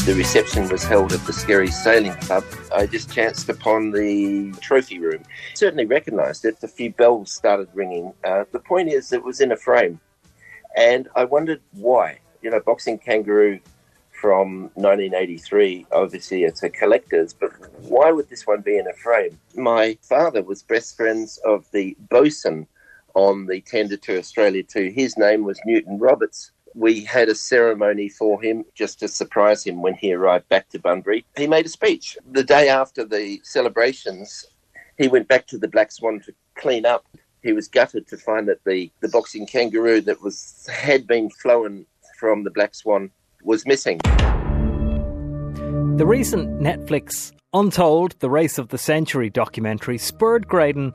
The 0.09 0.15
reception 0.15 0.67
was 0.69 0.83
held 0.83 1.13
at 1.13 1.23
the 1.27 1.31
Skerries 1.31 1.83
Sailing 1.83 2.15
Club. 2.15 2.43
I 2.73 2.87
just 2.87 3.13
chanced 3.13 3.47
upon 3.47 3.91
the 3.91 4.51
trophy 4.59 4.97
room. 4.97 5.21
Certainly 5.53 5.85
recognised 5.85 6.45
it. 6.45 6.57
A 6.63 6.67
few 6.67 6.91
bells 6.91 7.31
started 7.31 7.69
ringing. 7.75 8.11
Uh, 8.23 8.45
the 8.51 8.57
point 8.57 8.89
is, 8.89 9.13
it 9.13 9.23
was 9.23 9.39
in 9.39 9.51
a 9.51 9.55
frame. 9.55 9.99
And 10.75 11.07
I 11.15 11.25
wondered 11.25 11.61
why. 11.73 12.17
You 12.41 12.49
know, 12.49 12.59
Boxing 12.59 12.97
Kangaroo 12.97 13.59
from 14.09 14.71
1983, 14.73 15.85
obviously 15.91 16.43
it's 16.43 16.63
a 16.63 16.71
collector's, 16.71 17.31
but 17.31 17.51
why 17.83 18.11
would 18.11 18.29
this 18.29 18.47
one 18.47 18.61
be 18.61 18.79
in 18.79 18.87
a 18.87 18.93
frame? 18.93 19.37
My 19.55 19.95
father 20.01 20.41
was 20.41 20.63
best 20.63 20.97
friends 20.97 21.37
of 21.45 21.67
the 21.71 21.95
bosun 22.09 22.65
on 23.13 23.45
the 23.45 23.61
tender 23.61 23.97
to 23.97 24.17
Australia 24.17 24.63
2. 24.63 24.89
His 24.89 25.19
name 25.19 25.43
was 25.43 25.59
Newton 25.65 25.99
Roberts 25.99 26.49
we 26.75 27.03
had 27.03 27.29
a 27.29 27.35
ceremony 27.35 28.09
for 28.09 28.41
him 28.41 28.65
just 28.75 28.99
to 28.99 29.07
surprise 29.07 29.63
him 29.63 29.81
when 29.81 29.93
he 29.95 30.13
arrived 30.13 30.47
back 30.49 30.69
to 30.69 30.79
Bunbury. 30.79 31.25
He 31.37 31.47
made 31.47 31.65
a 31.65 31.69
speech. 31.69 32.17
The 32.31 32.43
day 32.43 32.69
after 32.69 33.03
the 33.03 33.41
celebrations, 33.43 34.45
he 34.97 35.07
went 35.07 35.27
back 35.27 35.47
to 35.47 35.57
the 35.57 35.67
Black 35.67 35.91
Swan 35.91 36.19
to 36.21 36.33
clean 36.55 36.85
up. 36.85 37.05
He 37.41 37.53
was 37.53 37.67
gutted 37.67 38.07
to 38.09 38.17
find 38.17 38.47
that 38.49 38.63
the, 38.65 38.91
the 39.01 39.07
boxing 39.07 39.45
kangaroo 39.45 40.01
that 40.01 40.21
was 40.21 40.67
had 40.71 41.07
been 41.07 41.29
flown 41.29 41.85
from 42.19 42.43
the 42.43 42.51
Black 42.51 42.75
Swan 42.75 43.11
was 43.43 43.65
missing. 43.65 43.99
The 45.97 46.05
recent 46.05 46.59
Netflix 46.61 47.31
Untold 47.53 48.15
The 48.19 48.29
Race 48.29 48.57
of 48.57 48.67
the 48.67 48.77
Century 48.77 49.29
documentary 49.29 49.97
spurred 49.97 50.47
Graydon 50.47 50.93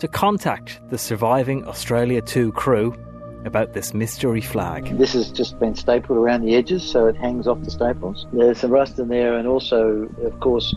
to 0.00 0.08
contact 0.08 0.80
the 0.90 0.98
surviving 0.98 1.66
Australia 1.68 2.20
2 2.20 2.52
crew 2.52 2.96
about 3.44 3.72
this 3.72 3.92
mystery 3.94 4.40
flag. 4.40 4.96
This 4.98 5.12
has 5.12 5.30
just 5.30 5.58
been 5.58 5.74
stapled 5.74 6.18
around 6.18 6.42
the 6.42 6.54
edges 6.54 6.82
so 6.82 7.06
it 7.06 7.16
hangs 7.16 7.46
off 7.46 7.60
the 7.62 7.70
staples. 7.70 8.26
There's 8.32 8.58
some 8.58 8.70
rust 8.70 8.98
in 8.98 9.08
there, 9.08 9.36
and 9.36 9.46
also, 9.48 10.08
of 10.22 10.40
course, 10.40 10.74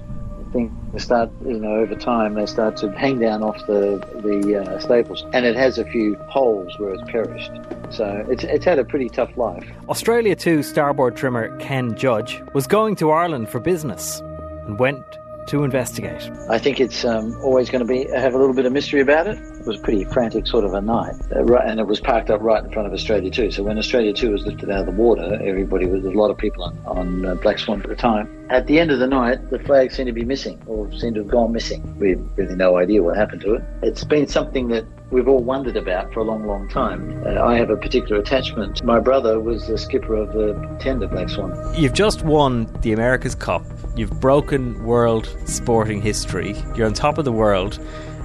things 0.55 1.03
start, 1.03 1.29
you 1.45 1.59
know, 1.59 1.75
over 1.75 1.95
time 1.95 2.35
they 2.35 2.45
start 2.45 2.77
to 2.77 2.91
hang 2.91 3.19
down 3.19 3.43
off 3.43 3.57
the 3.67 3.99
the 4.23 4.61
uh, 4.61 4.79
staples, 4.79 5.25
and 5.33 5.45
it 5.45 5.55
has 5.55 5.77
a 5.77 5.85
few 5.85 6.15
holes 6.29 6.77
where 6.79 6.93
it's 6.93 7.03
perished. 7.11 7.51
So 7.89 8.25
it's 8.29 8.43
it's 8.43 8.65
had 8.65 8.79
a 8.79 8.85
pretty 8.85 9.09
tough 9.09 9.35
life. 9.37 9.65
Australia 9.89 10.35
2 10.35 10.63
starboard 10.63 11.15
trimmer 11.15 11.55
Ken 11.57 11.95
Judge 11.95 12.41
was 12.53 12.67
going 12.67 12.95
to 12.97 13.11
Ireland 13.11 13.49
for 13.49 13.59
business 13.59 14.21
and 14.65 14.79
went 14.79 15.03
to 15.47 15.63
investigate. 15.63 16.31
I 16.49 16.57
think 16.57 16.79
it's 16.79 17.05
um, 17.05 17.37
always 17.43 17.69
going 17.69 17.85
to 17.85 17.87
be 17.87 18.09
have 18.15 18.33
a 18.33 18.37
little 18.37 18.55
bit 18.55 18.65
of 18.65 18.73
mystery 18.73 19.01
about 19.01 19.27
it. 19.27 19.37
Was 19.65 19.77
pretty 19.77 20.03
frantic 20.05 20.45
sort 20.45 20.63
of 20.63 20.73
a 20.73 20.81
night, 20.81 21.15
uh, 21.35 21.55
and 21.57 21.79
it 21.79 21.87
was 21.87 21.99
parked 21.99 22.29
up 22.29 22.41
right 22.41 22.63
in 22.63 22.71
front 22.71 22.87
of 22.87 22.93
Australia 22.93 23.31
2. 23.31 23.49
So 23.51 23.63
when 23.63 23.79
Australia 23.79 24.13
2 24.13 24.31
was 24.31 24.45
lifted 24.45 24.69
out 24.69 24.81
of 24.81 24.85
the 24.85 24.91
water, 24.91 25.39
everybody 25.43 25.87
was 25.87 26.05
a 26.05 26.11
lot 26.11 26.29
of 26.29 26.37
people 26.37 26.63
on, 26.63 26.77
on 26.85 27.25
uh, 27.25 27.35
Black 27.35 27.57
Swan 27.57 27.81
at 27.81 27.89
the 27.89 27.95
time. 27.95 28.29
At 28.51 28.67
the 28.67 28.79
end 28.79 28.91
of 28.91 28.99
the 28.99 29.07
night, 29.07 29.49
the 29.49 29.57
flag 29.57 29.91
seemed 29.91 30.05
to 30.07 30.13
be 30.13 30.23
missing, 30.23 30.61
or 30.67 30.91
seemed 30.91 31.15
to 31.15 31.21
have 31.21 31.31
gone 31.31 31.51
missing. 31.51 31.97
We 31.97 32.11
have 32.11 32.37
really 32.37 32.55
no 32.55 32.77
idea 32.77 33.01
what 33.01 33.17
happened 33.17 33.41
to 33.41 33.55
it. 33.55 33.63
It's 33.81 34.03
been 34.03 34.27
something 34.27 34.67
that 34.67 34.85
we've 35.09 35.27
all 35.27 35.43
wondered 35.43 35.77
about 35.77 36.13
for 36.13 36.19
a 36.19 36.23
long, 36.23 36.45
long 36.45 36.69
time. 36.69 37.23
Uh, 37.25 37.43
I 37.43 37.55
have 37.55 37.69
a 37.69 37.77
particular 37.77 38.21
attachment. 38.21 38.83
My 38.83 38.99
brother 38.99 39.39
was 39.39 39.67
the 39.67 39.77
skipper 39.77 40.15
of 40.15 40.33
the 40.33 40.53
tender 40.79 41.07
Black 41.07 41.29
Swan. 41.29 41.73
You've 41.75 41.93
just 41.93 42.23
won 42.23 42.71
the 42.81 42.93
America's 42.93 43.33
Cup. 43.33 43.65
You've 43.95 44.19
broken 44.19 44.83
world 44.83 45.35
sporting 45.45 46.01
history. 46.01 46.55
You're 46.75 46.85
on 46.85 46.93
top 46.93 47.17
of 47.17 47.25
the 47.25 47.31
world, 47.31 47.79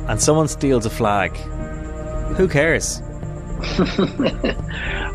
and 0.09 0.21
someone 0.21 0.49
steals 0.49 0.87
a 0.87 0.91
flag. 0.91 1.37
Who 2.37 2.49
cares? 2.49 3.03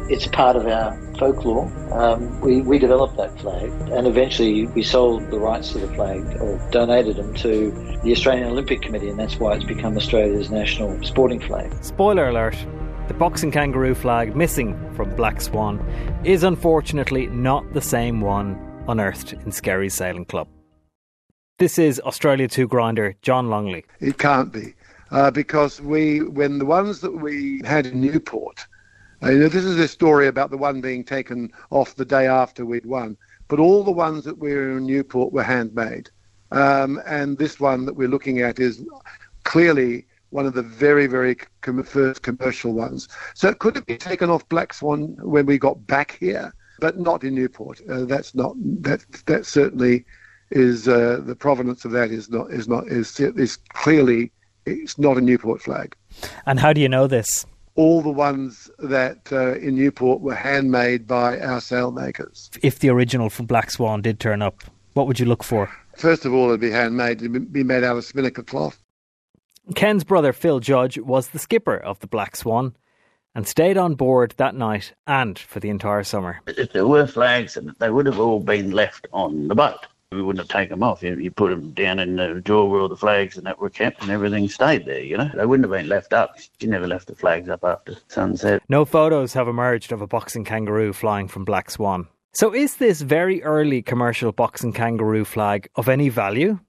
it's 0.07 0.27
part 0.27 0.55
of 0.55 0.67
our 0.67 0.95
folklore. 1.17 1.71
Um, 1.93 2.39
we, 2.41 2.61
we 2.61 2.77
developed 2.77 3.17
that 3.17 3.39
flag 3.39 3.71
and 3.91 4.05
eventually 4.05 4.67
we 4.67 4.83
sold 4.83 5.29
the 5.31 5.39
rights 5.39 5.71
to 5.71 5.79
the 5.79 5.87
flag 5.95 6.21
or 6.39 6.59
donated 6.71 7.15
them 7.15 7.33
to 7.35 7.71
the 8.03 8.11
Australian 8.11 8.47
Olympic 8.47 8.81
Committee, 8.81 9.09
and 9.09 9.19
that's 9.19 9.37
why 9.37 9.55
it's 9.55 9.65
become 9.65 9.97
Australia's 9.97 10.51
national 10.51 11.01
sporting 11.03 11.39
flag. 11.39 11.71
Spoiler 11.83 12.29
alert 12.29 12.55
the 13.07 13.13
boxing 13.13 13.51
kangaroo 13.51 13.93
flag 13.93 14.35
missing 14.35 14.75
from 14.95 15.15
Black 15.15 15.39
Swan 15.39 15.79
is 16.23 16.43
unfortunately 16.43 17.27
not 17.27 17.71
the 17.73 17.81
same 17.81 18.19
one 18.19 18.59
unearthed 18.87 19.33
in 19.33 19.51
Skerries 19.51 19.93
Sailing 19.93 20.25
Club. 20.25 20.47
This 21.57 21.79
is 21.79 22.01
Australia 22.01 22.49
2 22.49 22.67
grinder 22.67 23.15
John 23.21 23.49
Longley. 23.49 23.85
It 24.01 24.17
can't 24.17 24.51
be. 24.51 24.73
Uh, 25.09 25.31
because 25.31 25.79
we, 25.79 26.19
when 26.19 26.59
the 26.59 26.65
ones 26.65 26.99
that 26.99 27.13
we 27.13 27.61
had 27.63 27.85
in 27.85 28.01
Newport, 28.01 28.67
uh, 29.23 29.29
you 29.29 29.39
know, 29.39 29.47
this 29.47 29.63
is 29.63 29.79
a 29.79 29.87
story 29.87 30.27
about 30.27 30.51
the 30.51 30.57
one 30.57 30.81
being 30.81 31.01
taken 31.01 31.49
off 31.69 31.95
the 31.95 32.03
day 32.03 32.27
after 32.27 32.65
we'd 32.65 32.85
won, 32.85 33.15
but 33.47 33.57
all 33.57 33.85
the 33.85 33.91
ones 33.91 34.25
that 34.25 34.37
we 34.37 34.53
were 34.53 34.77
in 34.77 34.85
Newport 34.85 35.31
were 35.31 35.43
handmade. 35.43 36.09
Um, 36.51 37.01
and 37.05 37.37
this 37.37 37.57
one 37.57 37.85
that 37.85 37.95
we're 37.95 38.09
looking 38.09 38.41
at 38.41 38.59
is 38.59 38.83
clearly 39.45 40.07
one 40.31 40.45
of 40.45 40.55
the 40.55 40.61
very, 40.61 41.07
very 41.07 41.37
com- 41.61 41.83
first 41.83 42.21
commercial 42.21 42.73
ones. 42.73 43.07
So 43.33 43.47
it 43.47 43.59
could 43.59 43.77
have 43.77 43.85
been 43.85 43.97
taken 43.97 44.29
off 44.29 44.49
Black 44.49 44.73
Swan 44.73 45.15
when 45.21 45.45
we 45.45 45.57
got 45.57 45.87
back 45.87 46.17
here, 46.19 46.53
but 46.81 46.99
not 46.99 47.23
in 47.23 47.33
Newport. 47.33 47.79
Uh, 47.89 48.03
that's 48.03 48.35
not 48.35 48.57
that. 48.81 49.05
That 49.27 49.45
certainly 49.45 50.03
is 50.55 50.87
uh, 50.87 51.19
the 51.21 51.35
provenance 51.35 51.85
of 51.85 51.91
that 51.91 52.09
is 52.09 52.29
not 52.29 52.49
is 52.49 52.67
not 52.67 52.87
is 52.87 53.19
is 53.19 53.57
clearly 53.73 54.31
it's 54.65 54.97
not 54.97 55.17
a 55.17 55.21
Newport 55.21 55.61
flag. 55.61 55.95
And 56.47 56.59
how 56.59 56.73
do 56.73 56.81
you 56.81 56.89
know 56.89 57.05
this? 57.05 57.45
All 57.75 58.01
the 58.01 58.09
ones 58.09 58.71
that 58.79 59.31
uh, 59.31 59.55
in 59.55 59.75
Newport 59.75 60.21
were 60.21 60.33
handmade 60.33 61.05
by 61.05 61.39
our 61.39 61.59
sailmakers. 61.59 62.57
If 62.63 62.79
the 62.79 62.89
original 62.89 63.29
from 63.29 63.45
Black 63.45 63.69
Swan 63.69 64.01
did 64.01 64.19
turn 64.19 64.41
up, 64.41 64.63
what 64.93 65.07
would 65.07 65.19
you 65.19 65.25
look 65.25 65.43
for? 65.43 65.69
First 65.97 66.25
of 66.25 66.33
all, 66.33 66.47
it'd 66.47 66.61
be 66.61 66.71
handmade. 66.71 67.21
It'd 67.21 67.51
be 67.51 67.63
made 67.63 67.83
out 67.83 67.97
of 67.97 68.05
spinnaker 68.05 68.43
cloth. 68.43 68.81
Ken's 69.75 70.05
brother 70.05 70.31
Phil 70.31 70.61
Judge 70.61 70.97
was 70.97 71.29
the 71.29 71.39
skipper 71.39 71.75
of 71.75 71.99
the 71.99 72.07
Black 72.07 72.37
Swan 72.37 72.75
and 73.33 73.45
stayed 73.45 73.77
on 73.77 73.95
board 73.95 74.33
that 74.37 74.55
night 74.55 74.93
and 75.05 75.37
for 75.37 75.59
the 75.59 75.69
entire 75.69 76.03
summer. 76.03 76.39
If 76.47 76.71
there 76.71 76.87
were 76.87 77.07
flags, 77.07 77.57
they 77.79 77.89
would 77.89 78.05
have 78.05 78.19
all 78.19 78.39
been 78.39 78.71
left 78.71 79.07
on 79.11 79.49
the 79.49 79.55
boat 79.55 79.85
we 80.15 80.21
wouldn't 80.21 80.47
have 80.47 80.57
taken 80.57 80.71
them 80.71 80.83
off. 80.83 81.03
You, 81.03 81.15
you 81.15 81.31
put 81.31 81.49
them 81.49 81.71
down 81.71 81.99
in 81.99 82.15
the 82.15 82.41
drawer 82.41 82.69
where 82.69 82.81
all 82.81 82.89
the 82.89 82.95
flags 82.95 83.37
and 83.37 83.45
that 83.45 83.59
were 83.59 83.69
kept, 83.69 84.01
and 84.01 84.11
everything 84.11 84.47
stayed 84.49 84.85
there. 84.85 85.01
You 85.01 85.17
know, 85.17 85.29
they 85.35 85.45
wouldn't 85.45 85.69
have 85.69 85.77
been 85.77 85.89
left 85.89 86.13
up. 86.13 86.37
She 86.59 86.67
never 86.67 86.87
left 86.87 87.07
the 87.07 87.15
flags 87.15 87.49
up 87.49 87.63
after 87.63 87.95
sunset. 88.07 88.61
No 88.69 88.85
photos 88.85 89.33
have 89.33 89.47
emerged 89.47 89.91
of 89.91 90.01
a 90.01 90.07
boxing 90.07 90.43
kangaroo 90.43 90.93
flying 90.93 91.27
from 91.27 91.45
Black 91.45 91.69
Swan. 91.69 92.07
So, 92.33 92.53
is 92.53 92.75
this 92.77 93.01
very 93.01 93.41
early 93.43 93.81
commercial 93.81 94.31
boxing 94.31 94.73
kangaroo 94.73 95.23
flag 95.23 95.69
of 95.75 95.87
any 95.87 96.09
value? 96.09 96.59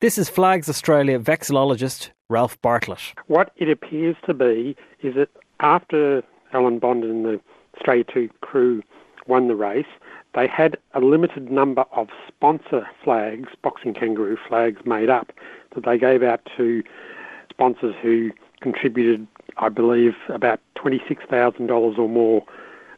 This 0.00 0.18
is 0.18 0.28
Flags 0.28 0.68
Australia 0.68 1.18
vexillologist 1.18 2.10
Ralph 2.28 2.60
Bartlett. 2.60 3.14
What 3.26 3.52
it 3.56 3.68
appears 3.68 4.16
to 4.26 4.34
be 4.34 4.76
is 5.02 5.14
that 5.14 5.30
after 5.60 6.22
Alan 6.52 6.78
Bond 6.78 7.02
and 7.02 7.24
the 7.24 7.40
Australia 7.76 8.04
2 8.12 8.28
crew 8.40 8.82
won 9.26 9.48
the 9.48 9.56
race, 9.56 9.86
they 10.34 10.46
had 10.46 10.76
a 10.94 11.00
limited 11.00 11.50
number 11.50 11.84
of 11.92 12.08
sponsor 12.28 12.86
flags, 13.02 13.48
boxing 13.62 13.94
kangaroo 13.94 14.36
flags, 14.48 14.84
made 14.84 15.08
up 15.08 15.32
that 15.74 15.84
they 15.84 15.98
gave 15.98 16.22
out 16.22 16.40
to 16.56 16.82
sponsors 17.50 17.94
who 18.02 18.30
contributed, 18.60 19.26
I 19.56 19.68
believe, 19.68 20.14
about 20.28 20.60
$26,000 20.76 21.98
or 21.98 22.08
more 22.08 22.44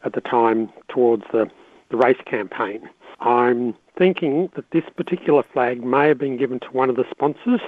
at 0.03 0.13
the 0.13 0.21
time 0.21 0.69
towards 0.89 1.23
the, 1.31 1.49
the 1.89 1.97
race 1.97 2.19
campaign. 2.25 2.89
I'm 3.21 3.73
thinking 3.97 4.49
that 4.55 4.65
this 4.71 4.83
particular 4.95 5.43
flag 5.53 5.83
may 5.83 6.07
have 6.07 6.17
been 6.17 6.37
given 6.37 6.59
to 6.61 6.67
one 6.67 6.89
of 6.89 6.95
the 6.95 7.05
sponsors. 7.11 7.61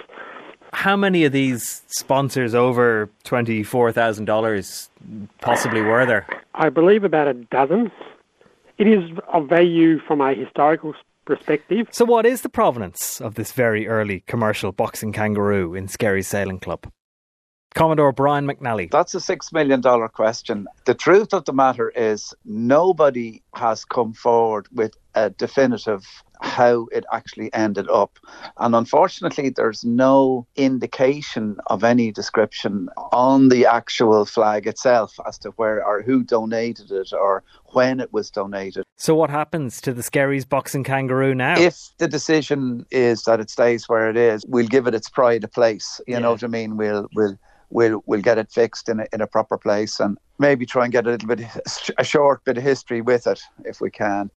How 0.74 0.96
many 0.96 1.26
of 1.26 1.34
these 1.34 1.82
sponsors 1.88 2.56
over 2.56 3.10
$24,000 3.26 4.90
possibly 5.42 5.82
were 5.82 6.06
there? 6.06 6.26
I 6.56 6.70
believe 6.70 7.04
about 7.04 7.28
a 7.28 7.34
dozen. 7.34 7.92
It 8.82 8.88
is 8.88 9.12
of 9.32 9.48
value 9.48 10.00
from 10.08 10.22
a 10.22 10.34
historical 10.34 10.96
perspective. 11.26 11.90
So, 11.92 12.04
what 12.04 12.26
is 12.26 12.42
the 12.42 12.50
provenance 12.50 13.22
of 13.22 13.36
this 13.36 13.52
very 13.52 13.88
early 13.88 14.22
commercial 14.22 14.72
boxing 14.72 15.14
kangaroo 15.14 15.76
in 15.76 15.88
Skerries 15.88 16.26
Sailing 16.26 16.60
Club? 16.60 16.92
Commodore 17.76 18.12
Brian 18.12 18.48
McNally. 18.48 18.90
That's 18.90 19.14
a 19.14 19.20
$6 19.20 19.54
million 19.54 19.84
question. 20.10 20.66
The 20.86 20.96
truth 20.96 21.32
of 21.32 21.46
the 21.46 21.54
matter 21.54 21.92
is, 21.92 22.34
nobody 22.44 23.44
has 23.54 23.86
come 23.86 24.14
forward 24.14 24.68
with 24.74 24.96
a 25.14 25.30
definitive 25.30 26.04
how 26.42 26.88
it 26.92 27.06
actually 27.12 27.54
ended 27.54 27.90
up. 27.90 28.18
And 28.58 28.76
unfortunately, 28.76 29.50
there's 29.50 29.84
no 29.84 30.48
indication 30.56 31.58
of 31.68 31.84
any 31.84 32.12
description 32.12 32.90
on 33.12 33.50
the 33.50 33.66
actual 33.66 34.26
flag 34.26 34.68
itself 34.68 35.14
as 35.28 35.38
to 35.40 35.50
where 35.52 35.86
or 35.86 36.02
who 36.02 36.24
donated 36.24 36.92
it 36.92 37.14
or 37.14 37.44
when 37.74 38.00
it 38.00 38.12
was 38.12 38.30
donated. 38.30 38.84
So, 38.98 39.16
what 39.16 39.30
happens 39.30 39.82
to 39.82 39.94
the 39.94 40.04
Skerries 40.04 40.48
boxing 40.48 40.84
kangaroo 40.84 41.36
now? 41.36 41.60
If 41.60 41.78
the 41.98 42.08
decision 42.08 42.86
is 42.92 43.24
that 43.24 43.40
it 43.40 43.50
stays 43.50 43.88
where 43.88 44.10
it 44.10 44.18
is, 44.18 44.44
we'll 44.48 44.68
give 44.68 44.88
it 44.88 44.96
its 44.96 45.10
pride 45.10 45.44
a 45.44 45.48
place. 45.48 46.02
You 46.08 46.14
yeah. 46.14 46.20
know 46.20 46.32
what 46.32 46.44
I 46.44 46.48
mean? 46.48 46.78
We'll 46.78 47.08
we'll 47.16 47.38
we'll 47.70 48.04
we'll 48.06 48.22
get 48.22 48.38
it 48.38 48.52
fixed 48.52 48.90
in 48.90 49.00
a, 49.00 49.06
in 49.14 49.22
a 49.22 49.28
proper 49.28 49.58
place 49.58 50.00
and 50.00 50.18
maybe 50.40 50.66
try 50.66 50.84
and 50.84 50.92
get 50.92 51.08
a 51.08 51.12
little 51.12 51.28
bit 51.28 51.42
a 51.98 52.04
short 52.04 52.44
bit 52.44 52.58
of 52.58 52.64
history 52.64 53.02
with 53.02 53.28
it 53.28 53.42
if 53.66 53.80
we 53.82 53.90
can. 53.90 54.30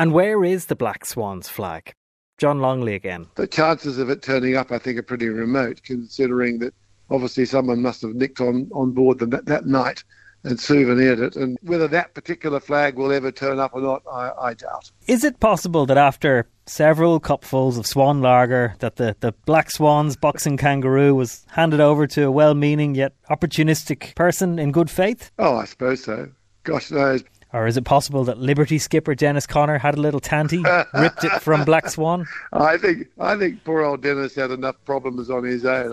And 0.00 0.14
where 0.14 0.42
is 0.42 0.64
the 0.64 0.76
Black 0.76 1.04
Swans 1.04 1.46
flag? 1.46 1.92
John 2.38 2.60
Longley 2.60 2.94
again. 2.94 3.26
The 3.34 3.46
chances 3.46 3.98
of 3.98 4.08
it 4.08 4.22
turning 4.22 4.56
up, 4.56 4.72
I 4.72 4.78
think, 4.78 4.98
are 4.98 5.02
pretty 5.02 5.28
remote, 5.28 5.82
considering 5.82 6.58
that 6.60 6.72
obviously 7.10 7.44
someone 7.44 7.82
must 7.82 8.00
have 8.00 8.14
nicked 8.14 8.40
on, 8.40 8.70
on 8.72 8.92
board 8.92 9.18
them 9.18 9.28
that, 9.28 9.44
that 9.44 9.66
night 9.66 10.02
and 10.42 10.58
souvenired 10.58 11.20
it. 11.20 11.36
And 11.36 11.58
whether 11.60 11.86
that 11.88 12.14
particular 12.14 12.60
flag 12.60 12.96
will 12.96 13.12
ever 13.12 13.30
turn 13.30 13.58
up 13.58 13.74
or 13.74 13.82
not, 13.82 14.02
I, 14.10 14.30
I 14.40 14.54
doubt. 14.54 14.90
Is 15.06 15.22
it 15.22 15.38
possible 15.38 15.84
that 15.84 15.98
after 15.98 16.48
several 16.64 17.20
cupfuls 17.20 17.76
of 17.76 17.86
swan 17.86 18.22
lager, 18.22 18.76
that 18.78 18.96
the, 18.96 19.16
the 19.20 19.32
Black 19.44 19.70
Swans 19.70 20.16
boxing 20.16 20.56
kangaroo 20.56 21.14
was 21.14 21.44
handed 21.50 21.80
over 21.80 22.06
to 22.06 22.22
a 22.22 22.30
well-meaning 22.30 22.94
yet 22.94 23.12
opportunistic 23.28 24.14
person 24.14 24.58
in 24.58 24.72
good 24.72 24.88
faith? 24.88 25.30
Oh, 25.38 25.58
I 25.58 25.66
suppose 25.66 26.02
so. 26.02 26.30
Gosh 26.64 26.90
knows. 26.90 27.22
Or 27.52 27.66
is 27.66 27.76
it 27.76 27.84
possible 27.84 28.24
that 28.24 28.38
Liberty 28.38 28.78
skipper 28.78 29.14
Dennis 29.14 29.46
Conner 29.46 29.78
had 29.78 29.96
a 29.96 30.00
little 30.00 30.20
tanty, 30.20 30.62
ripped 30.94 31.24
it 31.24 31.32
from 31.42 31.64
Black 31.64 31.88
Swan? 31.88 32.26
I 32.52 32.76
think 32.76 33.08
I 33.18 33.36
think 33.36 33.64
poor 33.64 33.82
old 33.82 34.02
Dennis 34.02 34.34
had 34.34 34.50
enough 34.50 34.76
problems 34.84 35.30
on 35.30 35.44
his 35.44 35.64
own. 35.64 35.92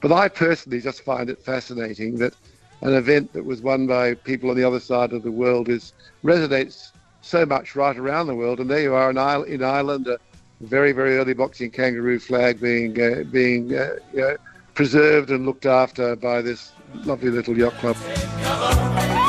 But 0.00 0.12
I 0.12 0.28
personally 0.28 0.80
just 0.80 1.02
find 1.02 1.28
it 1.28 1.42
fascinating 1.42 2.16
that 2.18 2.34
an 2.82 2.94
event 2.94 3.32
that 3.32 3.44
was 3.44 3.62
won 3.62 3.86
by 3.86 4.14
people 4.14 4.50
on 4.50 4.56
the 4.56 4.64
other 4.64 4.80
side 4.80 5.12
of 5.12 5.22
the 5.22 5.30
world 5.30 5.68
is 5.68 5.92
resonates 6.22 6.90
so 7.22 7.44
much 7.44 7.74
right 7.74 7.96
around 7.96 8.28
the 8.28 8.34
world. 8.34 8.60
And 8.60 8.70
there 8.70 8.82
you 8.82 8.94
are 8.94 9.10
in, 9.10 9.18
in 9.52 9.64
Ireland, 9.64 10.06
a 10.06 10.18
very 10.60 10.92
very 10.92 11.18
early 11.18 11.34
boxing 11.34 11.70
kangaroo 11.70 12.20
flag 12.20 12.60
being 12.60 13.00
uh, 13.00 13.24
being 13.24 13.74
uh, 13.74 13.96
you 14.12 14.20
know, 14.20 14.36
preserved 14.74 15.30
and 15.30 15.46
looked 15.46 15.66
after 15.66 16.14
by 16.14 16.42
this 16.42 16.70
lovely 17.04 17.30
little 17.30 17.58
yacht 17.58 17.74
club. 17.74 19.25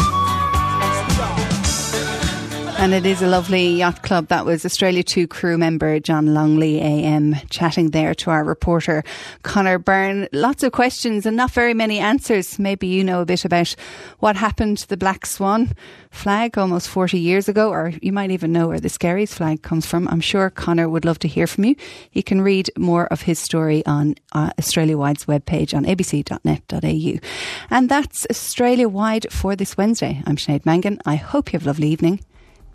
And 2.79 2.93
it 2.93 3.07
is 3.07 3.23
a 3.23 3.27
lovely 3.27 3.69
yacht 3.69 4.03
club. 4.03 4.27
That 4.27 4.45
was 4.45 4.63
Australia 4.63 5.01
2 5.01 5.27
crew 5.27 5.57
member 5.57 5.99
John 5.99 6.35
Longley 6.35 6.79
AM 6.79 7.35
chatting 7.49 7.89
there 7.89 8.13
to 8.13 8.29
our 8.29 8.43
reporter 8.43 9.03
Connor 9.41 9.79
Byrne. 9.79 10.27
Lots 10.31 10.61
of 10.61 10.73
questions 10.73 11.25
and 11.25 11.35
not 11.35 11.49
very 11.49 11.73
many 11.73 11.97
answers. 11.97 12.59
Maybe 12.59 12.85
you 12.85 13.03
know 13.03 13.21
a 13.21 13.25
bit 13.25 13.45
about 13.45 13.75
what 14.19 14.35
happened 14.35 14.77
to 14.77 14.87
the 14.87 14.95
Black 14.95 15.25
Swan 15.25 15.73
flag 16.11 16.55
almost 16.55 16.87
40 16.87 17.17
years 17.17 17.49
ago, 17.49 17.69
or 17.71 17.93
you 17.99 18.13
might 18.13 18.29
even 18.29 18.53
know 18.53 18.67
where 18.67 18.79
the 18.79 18.89
Skerries 18.89 19.33
flag 19.33 19.63
comes 19.63 19.87
from. 19.87 20.07
I'm 20.07 20.21
sure 20.21 20.51
Connor 20.51 20.87
would 20.87 21.03
love 21.03 21.17
to 21.19 21.27
hear 21.27 21.47
from 21.47 21.65
you. 21.65 21.75
You 22.13 22.21
can 22.21 22.41
read 22.41 22.69
more 22.77 23.07
of 23.07 23.23
his 23.23 23.39
story 23.39 23.83
on 23.87 24.15
uh, 24.33 24.51
Australia 24.59 24.99
Wide's 24.99 25.25
webpage 25.25 25.73
on 25.73 25.83
abc.net.au. 25.83 27.27
And 27.71 27.89
that's 27.89 28.27
Australia 28.29 28.87
Wide 28.87 29.25
for 29.31 29.55
this 29.55 29.75
Wednesday. 29.75 30.21
I'm 30.27 30.37
Sinead 30.37 30.65
Mangan. 30.65 30.99
I 31.07 31.15
hope 31.15 31.51
you 31.51 31.57
have 31.57 31.65
a 31.65 31.69
lovely 31.69 31.89
evening. 31.89 32.19